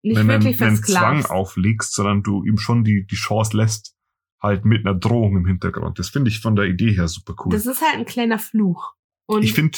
[0.02, 3.96] Nicht einen, wirklich einen Zwang auflegst, sondern du ihm schon die, die Chance lässt,
[4.42, 6.00] halt mit einer Drohung im Hintergrund.
[6.00, 7.52] Das finde ich von der Idee her super cool.
[7.52, 8.96] Das ist halt ein kleiner Fluch.
[9.28, 9.78] Und ich finde,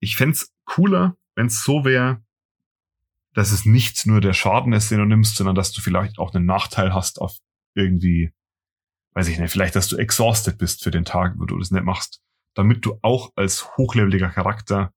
[0.00, 2.22] ich fänd's cooler, wenn es so wäre,
[3.32, 6.34] dass es nicht nur der Schaden ist, den du nimmst, sondern dass du vielleicht auch
[6.34, 7.36] einen Nachteil hast auf
[7.74, 8.32] irgendwie,
[9.14, 11.84] weiß ich nicht, vielleicht, dass du exhausted bist für den Tag, wo du das nicht
[11.84, 12.20] machst,
[12.54, 14.92] damit du auch als hochleveliger Charakter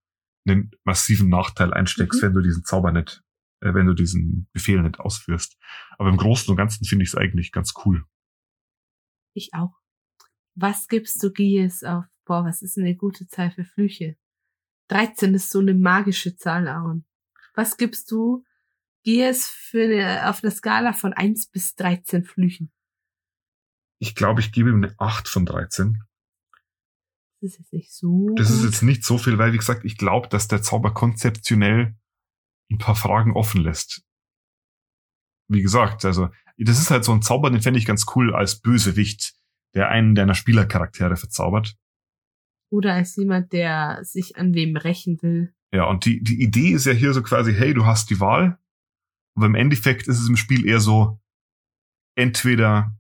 [0.48, 2.28] einen massiven Nachteil einsteckst, Mhm.
[2.28, 3.22] wenn du diesen Zauber nicht,
[3.62, 5.58] äh, wenn du diesen Befehl nicht ausführst.
[5.98, 8.06] Aber im Großen und Ganzen finde ich es eigentlich ganz cool.
[9.34, 9.76] ich auch.
[10.56, 12.06] Was gibst du Gies auf?
[12.26, 14.18] Boah, was ist eine gute Zahl für Flüche?
[14.90, 17.06] 13 ist so eine magische Zahl, Aaron.
[17.54, 18.44] Was gibst du
[19.04, 22.72] Gies für eine, auf einer Skala von 1 bis 13 Flüchen?
[24.00, 26.04] Ich glaube, ich gebe ihm eine 8 von 13.
[27.42, 28.30] Das ist jetzt nicht so.
[28.36, 31.96] Das ist jetzt nicht so viel, weil, wie gesagt, ich glaube, dass der Zauber konzeptionell
[32.72, 34.04] ein paar Fragen offen lässt.
[35.48, 38.60] Wie gesagt, also, das ist halt so ein Zauber, den fände ich ganz cool als
[38.60, 39.36] Bösewicht,
[39.76, 41.78] der einen deiner Spielercharaktere verzaubert.
[42.70, 45.54] Oder als jemand, der sich an wem rächen will.
[45.72, 48.60] Ja, und die, die Idee ist ja hier so quasi, hey, du hast die Wahl.
[49.36, 51.22] Aber im Endeffekt ist es im Spiel eher so,
[52.16, 52.97] entweder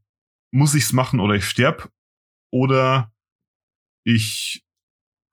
[0.51, 1.89] muss ich's machen oder ich sterb,
[2.51, 3.11] oder
[4.03, 4.63] ich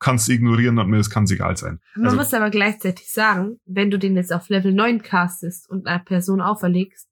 [0.00, 1.80] kann's ignorieren und mir das kann's egal sein.
[1.94, 5.86] Man Also- muss aber gleichzeitig sagen, wenn du den jetzt auf Level 9 castest und
[5.86, 7.08] einer Person auferlegst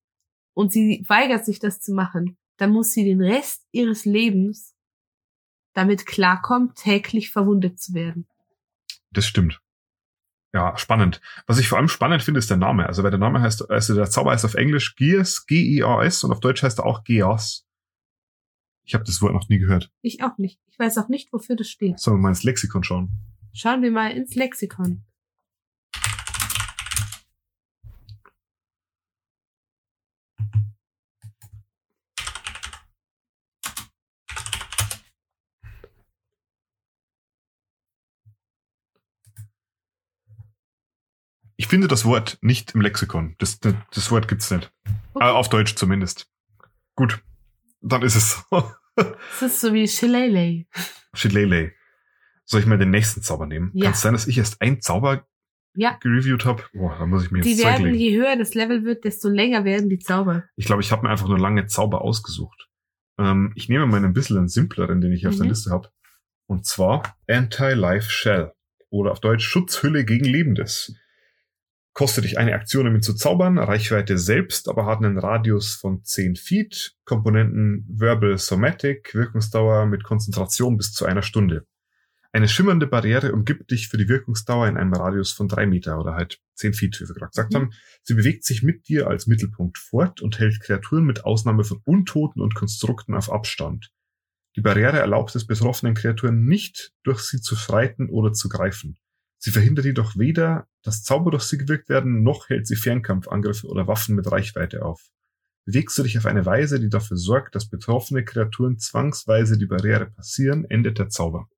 [0.54, 4.74] und sie weigert sich das zu machen, dann muss sie den Rest ihres Lebens
[5.74, 8.26] damit klarkommen, täglich verwundet zu werden.
[9.10, 9.60] Das stimmt.
[10.52, 11.22] Ja, spannend.
[11.46, 12.86] Was ich vor allem spannend finde, ist der Name.
[12.86, 16.40] Also, weil der Name heißt, also der Zauber heißt auf Englisch Geas, G-I-A-S und auf
[16.40, 17.64] Deutsch heißt er auch Geas.
[18.84, 19.90] Ich habe das Wort noch nie gehört.
[20.02, 20.60] Ich auch nicht.
[20.66, 21.98] Ich weiß auch nicht, wofür das steht.
[21.98, 23.10] Sollen wir mal ins Lexikon schauen?
[23.52, 25.04] Schauen wir mal ins Lexikon.
[41.56, 43.36] Ich finde das Wort nicht im Lexikon.
[43.38, 44.72] Das, das, das Wort gibt's nicht.
[45.14, 45.26] Okay.
[45.26, 46.28] Äh, auf Deutsch zumindest.
[46.96, 47.22] Gut.
[47.82, 48.70] Dann ist es so.
[48.96, 50.66] Das ist so wie Shillelagh.
[51.14, 51.72] Shillelagh.
[52.44, 53.70] Soll ich mal den nächsten Zauber nehmen?
[53.74, 53.84] Ja.
[53.84, 55.26] Kann es sein, dass ich erst einen Zauber
[55.74, 56.62] Ja, gereviewt habe?
[56.74, 57.98] Boah, da muss ich mir die jetzt Zeug werden, legen.
[57.98, 60.44] je höher das Level wird, desto länger werden die Zauber.
[60.56, 62.68] Ich glaube, ich habe mir einfach nur lange Zauber ausgesucht.
[63.18, 65.50] Ähm, ich nehme mal ein bisschen einen simpleren, den ich hier auf der Mhm.
[65.50, 65.88] Liste habe.
[66.46, 68.52] Und zwar Anti-Life Shell.
[68.90, 70.94] Oder auf Deutsch Schutzhülle gegen Lebendes.
[71.94, 73.58] Kostet dich eine Aktion, um ihn zu zaubern.
[73.58, 76.96] Reichweite selbst, aber hat einen Radius von 10 Feet.
[77.04, 79.14] Komponenten Verbal Somatic.
[79.14, 81.66] Wirkungsdauer mit Konzentration bis zu einer Stunde.
[82.34, 86.14] Eine schimmernde Barriere umgibt dich für die Wirkungsdauer in einem Radius von drei Meter oder
[86.14, 87.56] halt 10 Feet, wie wir gerade gesagt Mhm.
[87.56, 87.70] haben.
[88.04, 92.40] Sie bewegt sich mit dir als Mittelpunkt fort und hält Kreaturen mit Ausnahme von Untoten
[92.40, 93.90] und Konstrukten auf Abstand.
[94.56, 98.96] Die Barriere erlaubt es betroffenen Kreaturen nicht, durch sie zu schreiten oder zu greifen.
[99.42, 103.88] Sie verhindert jedoch weder, dass Zauber durch sie gewirkt werden, noch hält sie Fernkampfangriffe oder
[103.88, 105.10] Waffen mit Reichweite auf.
[105.64, 110.06] Bewegst du dich auf eine Weise, die dafür sorgt, dass betroffene Kreaturen zwangsweise die Barriere
[110.10, 111.48] passieren, endet der Zauber.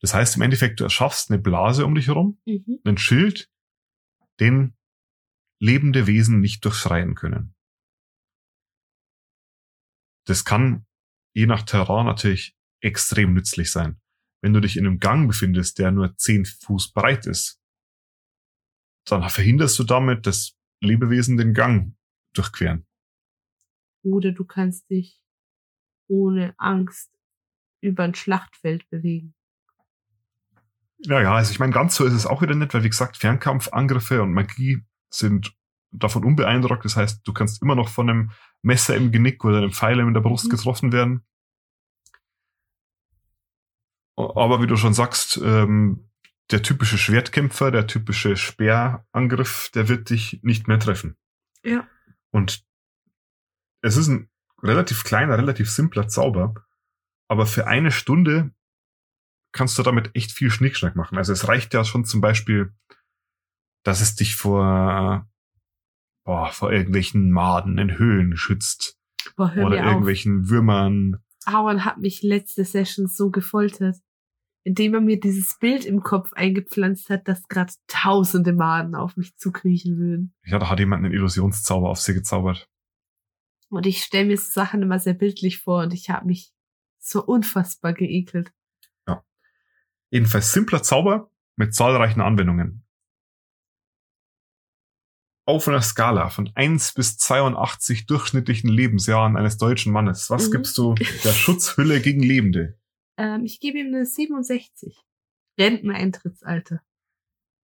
[0.00, 2.80] Das heißt im Endeffekt, du erschaffst eine Blase um dich herum, Mhm.
[2.84, 3.50] einen Schild,
[4.40, 4.76] den
[5.60, 7.54] lebende Wesen nicht durchschreien können.
[10.26, 10.86] Das kann
[11.34, 14.00] je nach Terrain natürlich extrem nützlich sein.
[14.40, 17.60] Wenn du dich in einem Gang befindest, der nur 10 Fuß breit ist,
[19.04, 21.94] dann verhinderst du damit, dass Lebewesen den Gang
[22.34, 22.86] durchqueren.
[24.02, 25.20] Oder du kannst dich
[26.06, 27.10] ohne Angst
[27.80, 29.34] über ein Schlachtfeld bewegen.
[31.00, 33.16] Ja, ja, also ich meine, ganz so ist es auch wieder nicht, weil wie gesagt,
[33.16, 35.54] Fernkampfangriffe und Magie sind
[35.92, 36.84] davon unbeeindruckt.
[36.84, 38.30] Das heißt, du kannst immer noch von einem
[38.62, 40.50] Messer im Genick oder einem Pfeil in der Brust Mhm.
[40.50, 41.24] getroffen werden.
[44.18, 46.10] Aber wie du schon sagst, ähm,
[46.50, 51.16] der typische Schwertkämpfer, der typische Speerangriff, der wird dich nicht mehr treffen.
[51.62, 51.86] Ja.
[52.30, 52.64] Und
[53.82, 54.30] es ist ein
[54.62, 56.54] relativ kleiner, relativ simpler Zauber,
[57.28, 58.50] aber für eine Stunde
[59.52, 61.18] kannst du damit echt viel Schnickschnack machen.
[61.18, 62.74] Also es reicht ja schon zum Beispiel,
[63.84, 65.28] dass es dich vor,
[66.24, 68.98] boah, vor irgendwelchen Maden in Höhlen schützt
[69.36, 69.86] Boah, oder mir auf.
[69.86, 71.22] irgendwelchen Würmern.
[71.44, 73.96] Aaron hat mich letzte Session so gefoltert,
[74.68, 79.34] indem er mir dieses Bild im Kopf eingepflanzt hat, dass gerade tausende Maden auf mich
[79.36, 80.34] zukriechen würden.
[80.44, 82.68] Ja, da hat jemand einen Illusionszauber auf sie gezaubert.
[83.70, 86.52] Und ich stelle mir so Sachen immer sehr bildlich vor und ich habe mich
[86.98, 88.52] so unfassbar geekelt.
[90.10, 92.86] Jedenfalls simpler Zauber mit zahlreichen Anwendungen.
[95.46, 100.52] Auf einer Skala von 1 bis 82 durchschnittlichen Lebensjahren eines deutschen Mannes, was Mhm.
[100.52, 102.77] gibst du der Schutzhülle gegen Lebende?
[103.18, 104.96] Ähm, ich gebe ihm eine 67.
[105.58, 106.80] Renteneintrittsalter.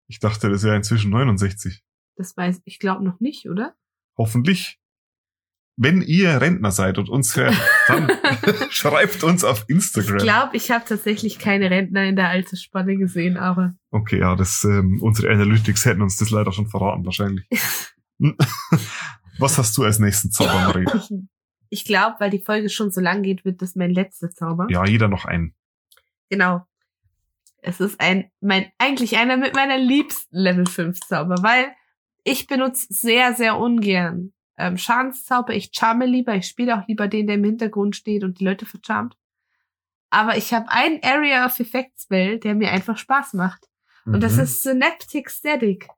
[0.08, 1.82] Ich dachte, das wäre inzwischen 69.
[2.16, 3.74] Das weiß ich glaube noch nicht, oder?
[4.18, 4.78] Hoffentlich.
[5.76, 7.56] Wenn ihr Rentner seid und uns hört,
[7.88, 8.08] dann
[8.70, 10.18] schreibt uns auf Ich Instagram.
[10.18, 15.00] glaube, ich habe tatsächlich keine Rentner in der Altersspanne gesehen, aber Okay, ja, das ähm,
[15.02, 17.48] unsere Analytics hätten uns das leider schon verraten wahrscheinlich.
[19.38, 20.86] Was hast du als nächsten Zauber, Marie?
[21.68, 24.66] Ich, glaube, weil die Folge schon so lang geht, wird das mein letzter Zauber.
[24.70, 25.54] Ja, jeder noch einen.
[26.30, 26.62] Genau.
[27.58, 31.72] Es ist ein, mein, eigentlich einer mit meiner liebsten Level 5 Zauber, weil
[32.22, 35.54] ich benutze sehr, sehr ungern ähm, Schadenszauber.
[35.54, 36.34] Ich charme lieber.
[36.34, 39.16] Ich spiele auch lieber den, der im Hintergrund steht und die Leute vercharmt.
[40.10, 43.66] Aber ich habe einen Area of Effect Spell, der mir einfach Spaß macht.
[44.06, 44.42] Und das Mhm.
[44.42, 45.88] ist Synaptic Static.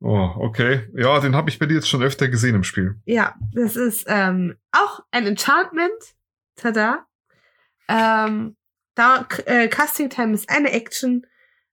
[0.00, 0.88] Oh, okay.
[0.94, 2.96] Ja, den habe ich bei dir jetzt schon öfter gesehen im Spiel.
[3.04, 6.16] Ja, das ist ähm, auch ein Enchantment.
[6.56, 7.06] Tada.
[7.88, 8.56] Ähm,
[8.94, 11.26] da, äh, Casting Time ist eine Action.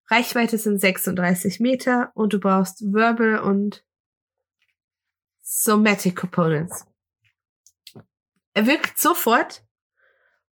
[0.09, 3.85] Reichweite sind 36 Meter und du brauchst Verbal und
[5.41, 6.85] Somatic Components.
[8.53, 9.63] Er wirkt sofort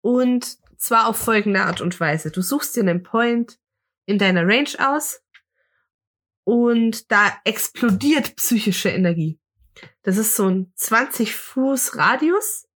[0.02, 2.32] und zwar auf folgende Art und Weise.
[2.32, 3.60] Du suchst dir einen Point
[4.06, 5.21] in deiner Range aus
[6.43, 9.39] und da explodiert psychische Energie.
[10.04, 12.67] Das ist so ein 20 Fuß Radius.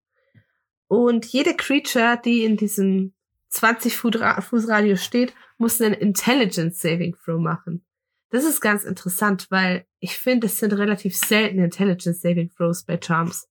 [0.88, 3.12] Und jede Creature, die in diesem
[3.48, 7.84] 20 Fuß Ra- Fuß Radius steht, muss einen Intelligence Saving Throw machen.
[8.30, 12.98] Das ist ganz interessant, weil ich finde, es sind relativ selten Intelligence Saving Throws bei
[13.02, 13.48] Charms.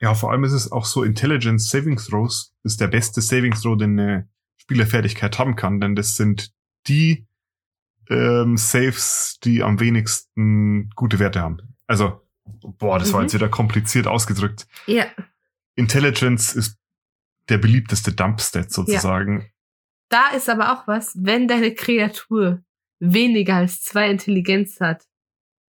[0.00, 3.76] Ja, vor allem ist es auch so, Intelligence Saving Throws ist der beste Saving Throw,
[3.76, 6.52] den eine Spielerfertigkeit haben kann, denn das sind
[6.88, 7.26] die
[8.10, 11.58] ähm, Saves, die am wenigsten gute Werte haben.
[11.86, 13.26] Also, boah, das war Mhm.
[13.26, 14.66] jetzt wieder kompliziert ausgedrückt.
[14.86, 15.06] Ja.
[15.76, 16.78] Intelligence ist
[17.48, 19.50] der beliebteste Dumpstat sozusagen.
[20.08, 22.62] Da ist aber auch was, wenn deine Kreatur
[23.00, 25.04] weniger als zwei Intelligenz hat,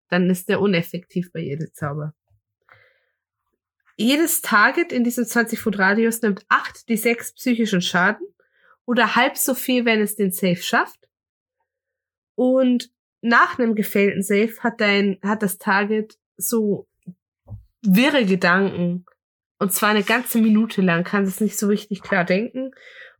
[0.10, 2.14] dann ist der uneffektiv bei jedem Zauber.
[3.96, 8.26] Jedes Target in diesem 20 Foot Radius nimmt 8 die 6 psychischen Schaden
[8.86, 11.03] oder halb so viel, wenn es den Save schafft.
[12.36, 12.92] Und
[13.22, 16.88] nach einem gefällten Save hat dein, hat das Target so
[17.82, 19.06] wirre Gedanken.
[19.60, 22.72] Und zwar eine ganze Minute lang kann es nicht so richtig klar denken.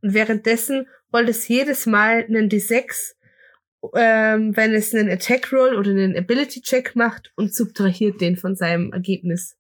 [0.02, 3.14] Und währenddessen rollt es jedes Mal einen D6,
[3.96, 8.56] ähm, wenn es einen Attack Roll oder einen Ability Check macht und subtrahiert den von
[8.56, 9.58] seinem Ergebnis.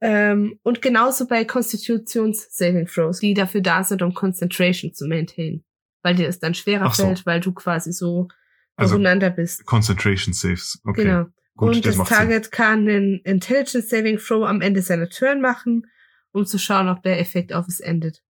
[0.00, 5.64] Ähm, und genauso bei Constitutions Saving Throws, die dafür da sind, um Concentration zu maintain.
[6.02, 7.04] Weil dir es dann schwerer so.
[7.04, 8.28] fällt, weil du quasi so
[8.76, 9.66] Also durcheinander bist.
[9.66, 10.80] Concentration Saves.
[10.84, 11.04] Okay.
[11.04, 11.26] Genau.
[11.56, 12.16] Gut, und das das, macht Sinn.
[12.16, 15.90] Target kann einen Intelligence Saving Throw am Ende seiner Turn machen,
[16.30, 18.22] um zu schauen, ob der Effekt auf es endet.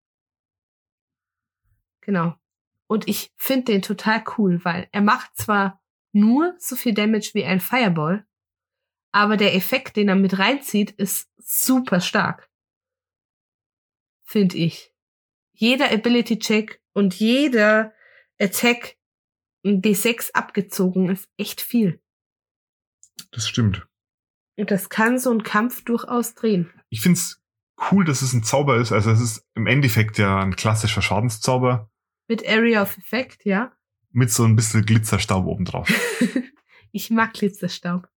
[2.00, 2.34] Genau.
[2.86, 7.44] Und ich finde den total cool, weil er macht zwar nur so viel Damage wie
[7.44, 8.26] ein Fireball,
[9.12, 12.48] aber der Effekt, den er mit reinzieht, ist super stark.
[14.24, 14.92] Finde ich.
[15.52, 17.94] Jeder Ability Check und jeder
[18.40, 18.96] Attack
[19.64, 22.02] ein D6 abgezogen ist echt viel.
[23.30, 23.86] Das stimmt.
[24.56, 26.68] Und das kann so ein Kampf durchaus drehen.
[26.88, 27.40] Ich find's
[27.92, 28.90] cool, dass es ein Zauber ist.
[28.90, 31.88] Also es ist im Endeffekt ja ein klassischer Schadenszauber
[32.26, 33.72] Mit Area of Effect, ja.
[34.10, 35.88] mit so ein bisschen Glitzerstaub obendrauf.
[36.90, 38.08] ich mag Glitzerstaub.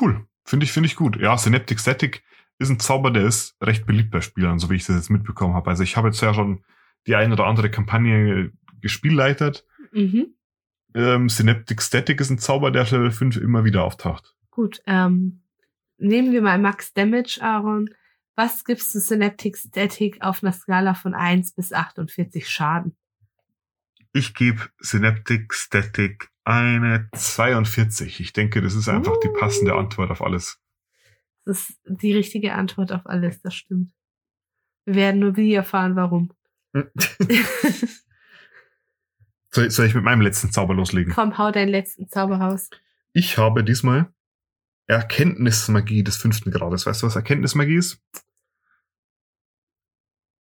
[0.00, 0.28] Cool.
[0.44, 1.16] Finde ich, finde ich gut.
[1.16, 2.22] Ja, Synaptic Static
[2.60, 5.54] ist ein Zauber, der ist recht beliebt bei Spielern, so wie ich das jetzt mitbekommen
[5.54, 5.70] habe.
[5.70, 6.62] Also ich habe jetzt ja schon
[7.06, 9.66] die eine oder andere Kampagne gespielleitet.
[9.92, 10.34] Mhm.
[10.94, 14.34] Ähm, Synaptic Static ist ein Zauber, der Level 5 immer wieder auftaucht.
[14.50, 15.42] Gut, ähm,
[15.96, 17.88] nehmen wir mal Max Damage, Aaron.
[18.36, 22.94] Was gibst du Synaptic Static auf einer Skala von 1 bis 48 Schaden?
[24.12, 28.20] Ich gebe Synaptic Static eine 42.
[28.20, 30.60] Ich denke, das ist einfach die passende Antwort auf alles.
[31.44, 33.92] Das ist die richtige Antwort auf alles, das stimmt.
[34.84, 36.32] Wir werden nur wie erfahren, warum.
[39.50, 41.12] soll, soll ich mit meinem letzten Zauber loslegen?
[41.12, 42.70] Komm, hau deinen letzten Zauber raus.
[43.12, 44.12] Ich habe diesmal
[44.86, 46.86] Erkenntnismagie des fünften Grades.
[46.86, 48.02] Weißt du, was Erkenntnismagie ist?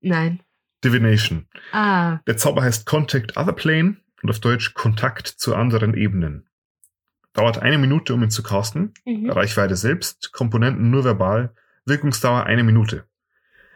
[0.02, 0.42] Nein.
[0.84, 1.48] Divination.
[1.72, 6.49] Ah, Der Zauber heißt Contact Other Plane und auf Deutsch Kontakt zu anderen Ebenen.
[7.34, 8.94] Dauert eine Minute, um ihn zu casten.
[9.06, 9.30] mhm.
[9.30, 11.54] Reichweite selbst, Komponenten nur verbal,
[11.86, 13.06] Wirkungsdauer eine Minute.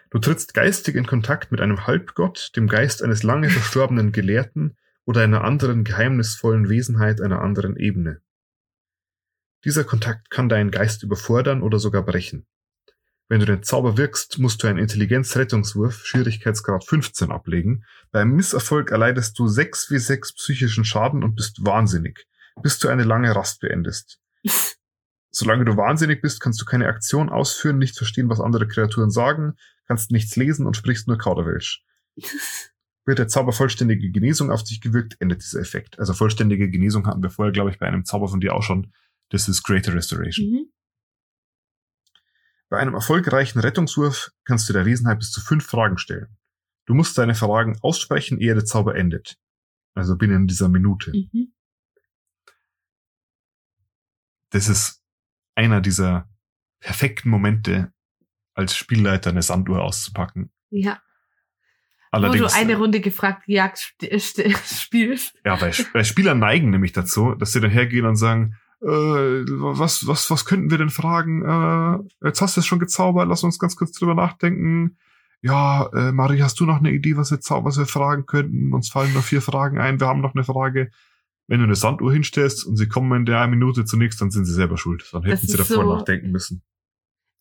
[0.10, 5.22] Du trittst geistig in Kontakt mit einem Halbgott, dem Geist eines lange verstorbenen Gelehrten oder
[5.22, 8.22] einer anderen geheimnisvollen Wesenheit einer anderen Ebene.
[9.66, 12.46] Dieser Kontakt kann deinen Geist überfordern oder sogar brechen.
[13.30, 17.86] Wenn du den Zauber wirkst, musst du einen Intelligenzrettungswurf, Schwierigkeitsgrad 15, ablegen.
[18.12, 22.28] Beim Misserfolg erleidest du 6 wie 6 psychischen Schaden und bist wahnsinnig,
[22.62, 24.20] bis du eine lange Rast beendest.
[25.32, 29.56] Solange du wahnsinnig bist, kannst du keine Aktion ausführen, nicht verstehen, was andere Kreaturen sagen,
[29.88, 31.84] kannst nichts lesen und sprichst nur Kauderwelsch.
[33.06, 36.00] Wird der Zauber vollständige Genesung auf dich gewirkt, endet dieser Effekt.
[36.00, 38.94] Also vollständige Genesung hatten wir vorher, glaube ich, bei einem Zauber von dir auch schon.
[39.30, 40.50] Das ist Greater Restoration.
[40.52, 40.72] Mhm.
[42.70, 46.38] Bei einem erfolgreichen Rettungswurf kannst du der Wesenheit bis zu fünf Fragen stellen.
[46.86, 49.38] Du musst deine Fragen aussprechen, ehe der Zauber endet.
[49.94, 51.12] Also binnen dieser Minute.
[51.12, 51.53] Mhm.
[54.54, 55.02] Das ist
[55.56, 56.30] einer dieser
[56.80, 57.92] perfekten Momente,
[58.54, 60.52] als Spielleiter eine Sanduhr auszupacken.
[60.70, 61.02] Ja.
[62.12, 65.36] Wo Allerdings, du eine Runde gefragt Jagd st st spielst.
[65.44, 70.06] ja, bei, bei Spielern neigen nämlich dazu, dass sie dann hergehen und sagen, äh, was,
[70.06, 71.42] was, was könnten wir denn fragen?
[71.42, 74.98] Äh, jetzt hast du es schon gezaubert, lass uns ganz kurz drüber nachdenken.
[75.42, 78.72] Ja, äh, Marie, hast du noch eine Idee, was wir, was wir fragen könnten?
[78.74, 80.92] Uns fallen nur vier Fragen ein, wir haben noch eine Frage.
[81.48, 84.54] Wenn du eine Sanduhr hinstellst und sie kommen in der Minute zunächst, dann sind sie
[84.54, 85.08] selber schuld.
[85.12, 86.64] Dann hätten Das sie davor so- nachdenken müssen.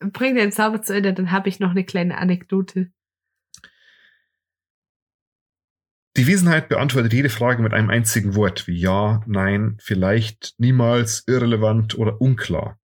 [0.01, 2.91] Bring den Zauber zu Ende, dann habe ich noch eine kleine Anekdote.
[6.17, 11.97] Die Wesenheit beantwortet jede Frage mit einem einzigen Wort, wie ja, nein, vielleicht, niemals, irrelevant
[11.97, 12.79] oder unklar.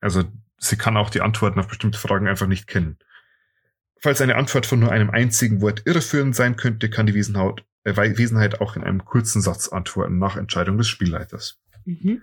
[0.00, 0.24] Also
[0.58, 2.98] sie kann auch die Antworten auf bestimmte Fragen einfach nicht kennen.
[4.02, 7.64] Falls eine Antwort von nur einem einzigen Wort irreführend sein könnte, kann die Wesenheit, Wei-
[7.84, 11.60] Wesenheit auch in einem kurzen Satz antworten nach Entscheidung des Spielleiters.
[11.84, 12.20] Mhm.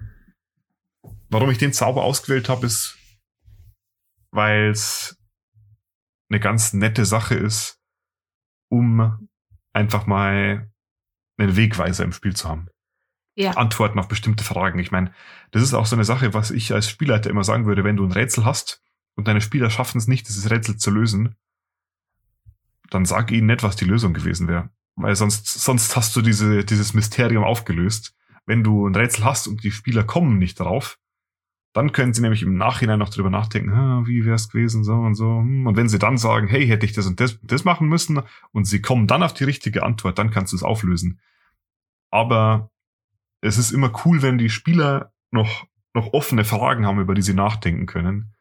[1.30, 2.98] Warum ich den Zauber ausgewählt habe, ist,
[4.32, 5.18] weil es
[6.30, 7.80] eine ganz nette Sache ist,
[8.70, 9.30] um
[9.74, 10.70] einfach mal
[11.38, 12.68] einen Wegweiser im Spiel zu haben.
[13.36, 13.52] Ja.
[13.52, 14.80] Antworten auf bestimmte Fragen.
[14.80, 15.14] Ich meine,
[15.52, 18.04] das ist auch so eine Sache, was ich als Spielleiter immer sagen würde, wenn du
[18.04, 18.82] ein Rätsel hast
[19.16, 21.36] und deine Spieler schaffen es nicht, dieses Rätsel zu lösen,
[22.90, 24.72] dann sag ihnen nicht, was die Lösung gewesen wäre.
[24.98, 28.16] Weil sonst, sonst hast du diese, dieses Mysterium aufgelöst.
[28.46, 30.98] Wenn du ein Rätsel hast und die Spieler kommen nicht drauf,
[31.74, 34.94] dann können sie nämlich im Nachhinein noch drüber nachdenken, "Ah, wie wäre es gewesen, so
[34.94, 35.42] und so.
[35.42, 35.68] hm.
[35.68, 38.66] Und wenn sie dann sagen, hey, hätte ich das und das, das machen müssen, und
[38.66, 41.20] sie kommen dann auf die richtige Antwort, dann kannst du es auflösen.
[42.10, 42.72] Aber
[43.42, 47.36] es ist immer cool, wenn die Spieler noch, noch offene Fragen haben, über die sie
[47.36, 48.34] nachdenken können.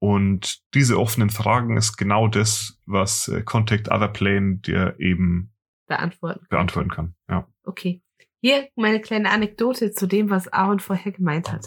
[0.00, 5.52] Und diese offenen Fragen ist genau das, was äh, Contact Other Plane dir eben
[5.86, 6.46] Beantworten.
[6.48, 7.14] beantworten kann.
[7.28, 7.46] Ja.
[7.64, 8.02] Okay.
[8.40, 11.66] Hier meine kleine Anekdote zu dem, was Aaron vorher gemeint hat.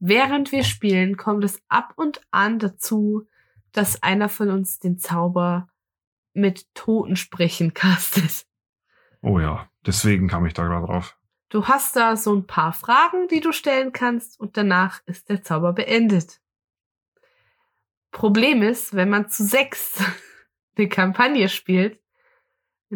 [0.00, 3.28] Während wir spielen, kommt es ab und an dazu,
[3.70, 5.68] dass einer von uns den Zauber
[6.34, 8.46] mit Totensprechen castet.
[9.22, 11.16] Oh ja, deswegen kam ich da gerade drauf.
[11.48, 15.42] Du hast da so ein paar Fragen, die du stellen kannst und danach ist der
[15.42, 16.40] Zauber beendet.
[18.10, 20.02] Problem ist, wenn man zu sechs
[20.76, 22.01] eine Kampagne spielt,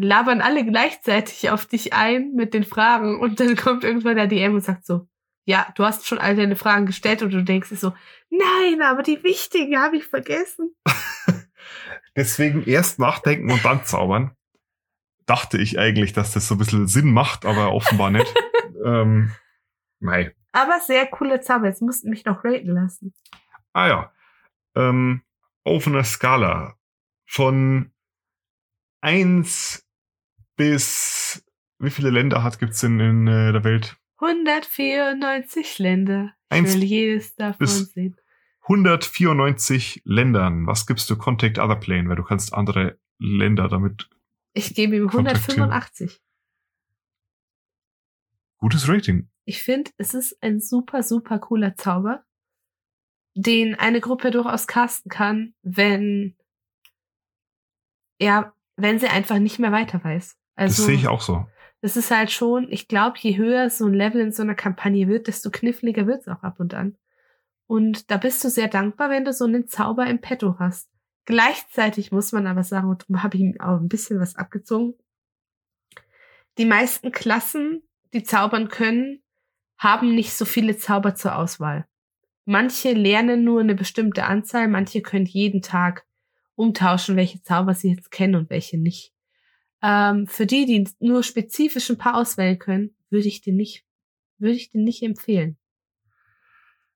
[0.02, 4.54] labern alle gleichzeitig auf dich ein mit den Fragen und dann kommt irgendwann der DM
[4.54, 5.08] und sagt so,
[5.44, 7.92] ja, du hast schon all deine Fragen gestellt und du denkst so,
[8.30, 10.74] nein, aber die wichtigen habe ich vergessen.
[12.16, 14.34] Deswegen erst nachdenken und dann zaubern.
[15.26, 18.32] dachte ich eigentlich, dass das so ein bisschen Sinn macht, aber offenbar nicht.
[18.84, 19.32] ähm,
[20.00, 20.34] mei.
[20.52, 21.66] Aber sehr coole Zauber.
[21.66, 23.14] Jetzt mussten mich noch raten lassen.
[23.72, 24.12] Ah ja.
[24.74, 25.22] Ähm,
[25.64, 26.76] auf einer Skala
[27.26, 27.92] von
[29.00, 29.85] eins
[30.56, 31.44] bis
[31.78, 33.96] wie viele Länder hat gibt's in, in äh, der Welt?
[34.18, 36.32] 194 Länder.
[36.50, 38.16] Ich Eins will jedes davon sehen.
[38.62, 40.66] 194 Ländern.
[40.66, 42.08] Was gibst du Contact Other Plane?
[42.08, 44.08] Weil du kannst andere Länder damit.
[44.54, 45.70] Ich gebe ihm Kontaktieren.
[45.70, 46.20] 185.
[48.58, 49.28] Gutes Rating.
[49.44, 52.24] Ich finde, es ist ein super, super cooler Zauber,
[53.34, 56.36] den eine Gruppe durchaus casten kann, wenn,
[58.18, 60.36] ja, wenn sie einfach nicht mehr weiter weiß.
[60.56, 61.46] Also, das sehe ich auch so.
[61.82, 65.06] das ist halt schon, ich glaube, je höher so ein Level in so einer Kampagne
[65.06, 66.96] wird, desto kniffliger wird's auch ab und an.
[67.66, 70.88] Und da bist du sehr dankbar, wenn du so einen Zauber im Petto hast.
[71.26, 74.94] Gleichzeitig muss man aber sagen, und darum habe ich ihm auch ein bisschen was abgezogen.
[76.58, 77.82] Die meisten Klassen,
[78.12, 79.22] die zaubern können,
[79.76, 81.86] haben nicht so viele Zauber zur Auswahl.
[82.44, 86.06] Manche lernen nur eine bestimmte Anzahl, manche können jeden Tag
[86.54, 89.12] umtauschen, welche Zauber sie jetzt kennen und welche nicht.
[89.88, 93.84] Ähm, für die, die nur spezifisch ein paar auswählen können, würde ich den nicht,
[94.38, 95.58] würde ich den nicht empfehlen.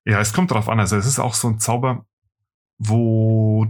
[0.05, 0.81] Ja, es kommt drauf an.
[0.81, 2.05] Also es ist auch so ein Zauber,
[2.79, 3.69] wo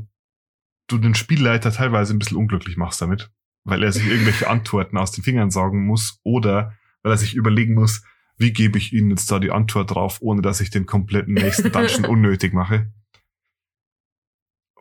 [0.87, 3.31] du den Spielleiter teilweise ein bisschen unglücklich machst damit,
[3.65, 7.75] weil er sich irgendwelche Antworten aus den Fingern saugen muss oder weil er sich überlegen
[7.75, 8.03] muss,
[8.39, 11.71] wie gebe ich ihnen jetzt da die Antwort drauf, ohne dass ich den kompletten nächsten
[11.71, 12.91] Dungeon unnötig mache.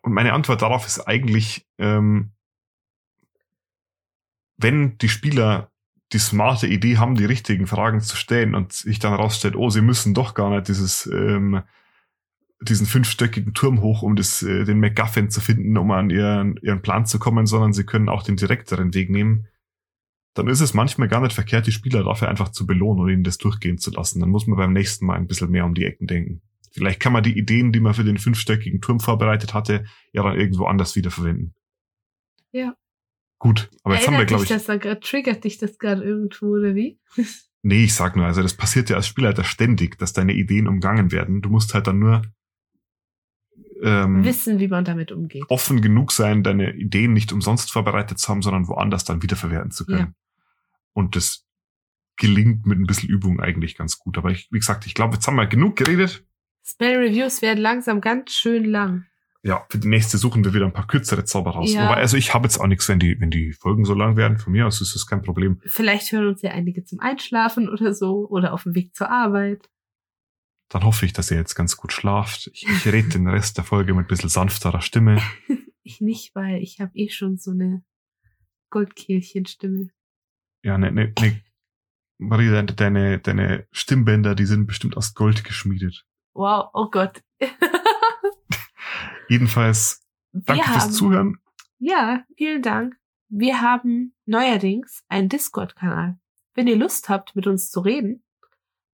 [0.01, 2.31] Und meine Antwort darauf ist eigentlich, ähm,
[4.59, 5.71] wenn die Spieler
[6.11, 9.81] die smarte Idee haben, die richtigen Fragen zu stellen und sich dann herausstellt, oh, sie
[9.81, 11.61] müssen doch gar nicht dieses, ähm,
[12.61, 16.81] diesen fünfstöckigen Turm hoch, um das, äh, den MacGuffin zu finden, um an ihren, ihren
[16.81, 19.47] Plan zu kommen, sondern sie können auch den direkteren Weg nehmen,
[20.33, 23.23] dann ist es manchmal gar nicht verkehrt, die Spieler dafür einfach zu belohnen und ihnen
[23.23, 24.19] das durchgehen zu lassen.
[24.19, 26.41] Dann muss man beim nächsten Mal ein bisschen mehr um die Ecken denken.
[26.71, 30.39] Vielleicht kann man die Ideen, die man für den fünfstöckigen Turm vorbereitet hatte, ja dann
[30.39, 31.55] irgendwo anders wiederverwenden.
[32.51, 32.75] Ja.
[33.39, 36.03] Gut, aber jetzt haben wir, Erinnert glaube ich, das da grad, triggert dich das gerade
[36.03, 36.99] irgendwo oder wie?
[37.61, 41.11] Nee, ich sag nur, also das passiert ja als Spielleiter ständig, dass deine Ideen umgangen
[41.11, 41.41] werden.
[41.41, 42.21] Du musst halt dann nur
[43.81, 45.43] ähm, Wissen, wie man damit umgeht.
[45.49, 49.85] offen genug sein, deine Ideen nicht umsonst vorbereitet zu haben, sondern woanders dann wiederverwerten zu
[49.85, 49.99] können.
[49.99, 50.13] Ja.
[50.93, 51.45] Und das
[52.15, 54.17] gelingt mit ein bisschen Übung eigentlich ganz gut.
[54.17, 56.25] Aber ich, wie gesagt, ich glaube, jetzt haben wir genug geredet.
[56.63, 59.05] Spell Reviews werden langsam ganz schön lang.
[59.41, 61.71] Ja, für die nächste suchen wir wieder ein paar kürzere Zauber raus.
[61.71, 61.85] Ja.
[61.85, 64.37] Wobei, also ich habe jetzt auch nichts, wenn die, wenn die Folgen so lang werden.
[64.37, 65.61] Von mir aus ist das kein Problem.
[65.65, 69.69] Vielleicht hören uns ja einige zum Einschlafen oder so oder auf dem Weg zur Arbeit.
[70.67, 72.49] Dann hoffe ich, dass ihr jetzt ganz gut schlaft.
[72.53, 75.21] Ich, ich rede den Rest der Folge mit ein bisschen sanfterer Stimme.
[75.81, 77.83] Ich nicht, weil ich habe eh schon so eine
[78.69, 79.89] Goldkehlchenstimme.
[80.61, 81.41] Ja, ne, ne, ne.
[82.19, 86.05] Maria, deine, deine Stimmbänder, die sind bestimmt aus Gold geschmiedet.
[86.35, 87.23] Wow, oh Gott.
[89.29, 90.01] Jedenfalls,
[90.33, 91.37] danke wir fürs haben, Zuhören.
[91.77, 92.95] Ja, vielen Dank.
[93.29, 96.17] Wir haben neuerdings einen Discord-Kanal.
[96.55, 98.23] Wenn ihr Lust habt, mit uns zu reden,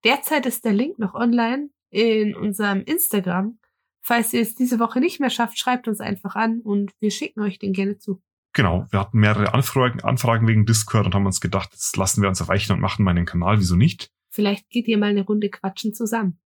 [0.02, 3.58] derzeit ist der Link noch online in unserem Instagram.
[4.02, 7.40] Falls ihr es diese Woche nicht mehr schafft, schreibt uns einfach an und wir schicken
[7.40, 8.20] euch den gerne zu.
[8.52, 12.28] Genau, wir hatten mehrere Anfragen, Anfragen wegen Discord und haben uns gedacht, jetzt lassen wir
[12.28, 14.10] uns erweichen und machen mal einen Kanal, wieso nicht?
[14.30, 16.40] Vielleicht geht ihr mal eine Runde quatschen zusammen.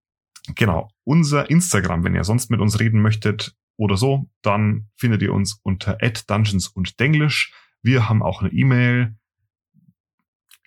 [0.56, 5.34] Genau, unser Instagram, wenn ihr sonst mit uns reden möchtet oder so, dann findet ihr
[5.34, 5.98] uns unter
[6.28, 7.54] @dungeons und Denglisch.
[7.82, 9.16] Wir haben auch eine E-Mail,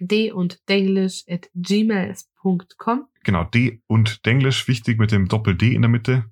[0.01, 3.09] d und denglish at gmail.com.
[3.25, 6.31] genau, D und Denglisch, wichtig mit dem Doppel-D in der Mitte.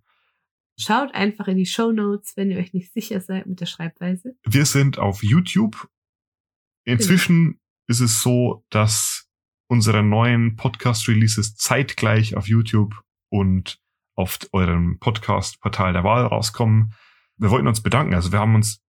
[0.79, 4.37] Schaut einfach in die Show Notes, wenn ihr euch nicht sicher seid mit der Schreibweise.
[4.45, 5.89] Wir sind auf YouTube.
[6.85, 7.59] Inzwischen
[7.89, 9.29] ist es so, dass
[9.69, 12.95] unsere neuen Podcast-Releases zeitgleich auf YouTube
[13.31, 13.81] und
[14.17, 16.95] auf eurem Podcast-Portal der Wahl rauskommen.
[17.37, 18.15] Wir wollten uns bedanken.
[18.15, 18.83] Also wir haben uns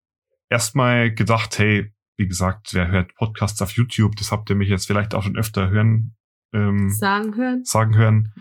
[0.48, 4.16] erstmal gedacht, hey, wie gesagt, wer hört Podcasts auf YouTube?
[4.16, 6.16] Das habt ihr mich jetzt vielleicht auch schon öfter hören,
[6.52, 7.64] ähm, Sagen hören.
[7.64, 8.34] sagen hören.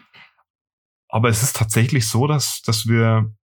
[1.10, 3.36] Aber es ist tatsächlich so, dass, dass wir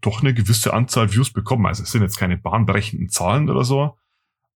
[0.00, 1.66] doch eine gewisse Anzahl Views bekommen.
[1.66, 3.96] Also es sind jetzt keine bahnbrechenden Zahlen oder so,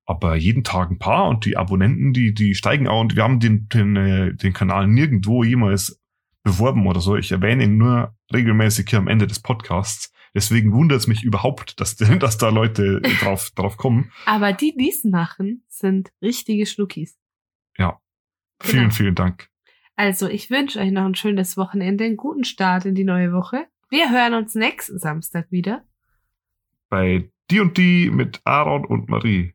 [0.06, 3.40] aber jeden Tag ein paar und die Abonnenten, die, die steigen auch und wir haben
[3.40, 6.02] den, den, äh, den Kanal nirgendwo jemals
[6.46, 7.18] beworben oder so.
[7.18, 10.14] Ich erwähne ihn nur regelmäßig hier am Ende des Podcasts.
[10.34, 14.12] Deswegen wundert es mich überhaupt, dass, dass da Leute drauf, drauf kommen.
[14.26, 17.20] Aber die, die es machen, sind richtige Schnuckis.
[17.78, 18.00] Ja.
[18.62, 18.94] Vielen, Genau.
[18.94, 19.50] vielen Dank.
[19.98, 23.66] Also, ich wünsche euch noch ein schönes Wochenende, einen guten Start in die neue Woche.
[23.90, 25.86] Wir hören uns nächsten Samstag wieder.
[26.90, 29.54] Bei die und die mit Aaron und Marie.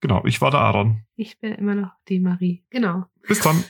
[0.00, 1.02] Genau, ich war der Aaron.
[1.16, 2.64] Ich bin immer noch die Marie.
[2.70, 3.06] Genau.
[3.26, 3.64] Bis dann.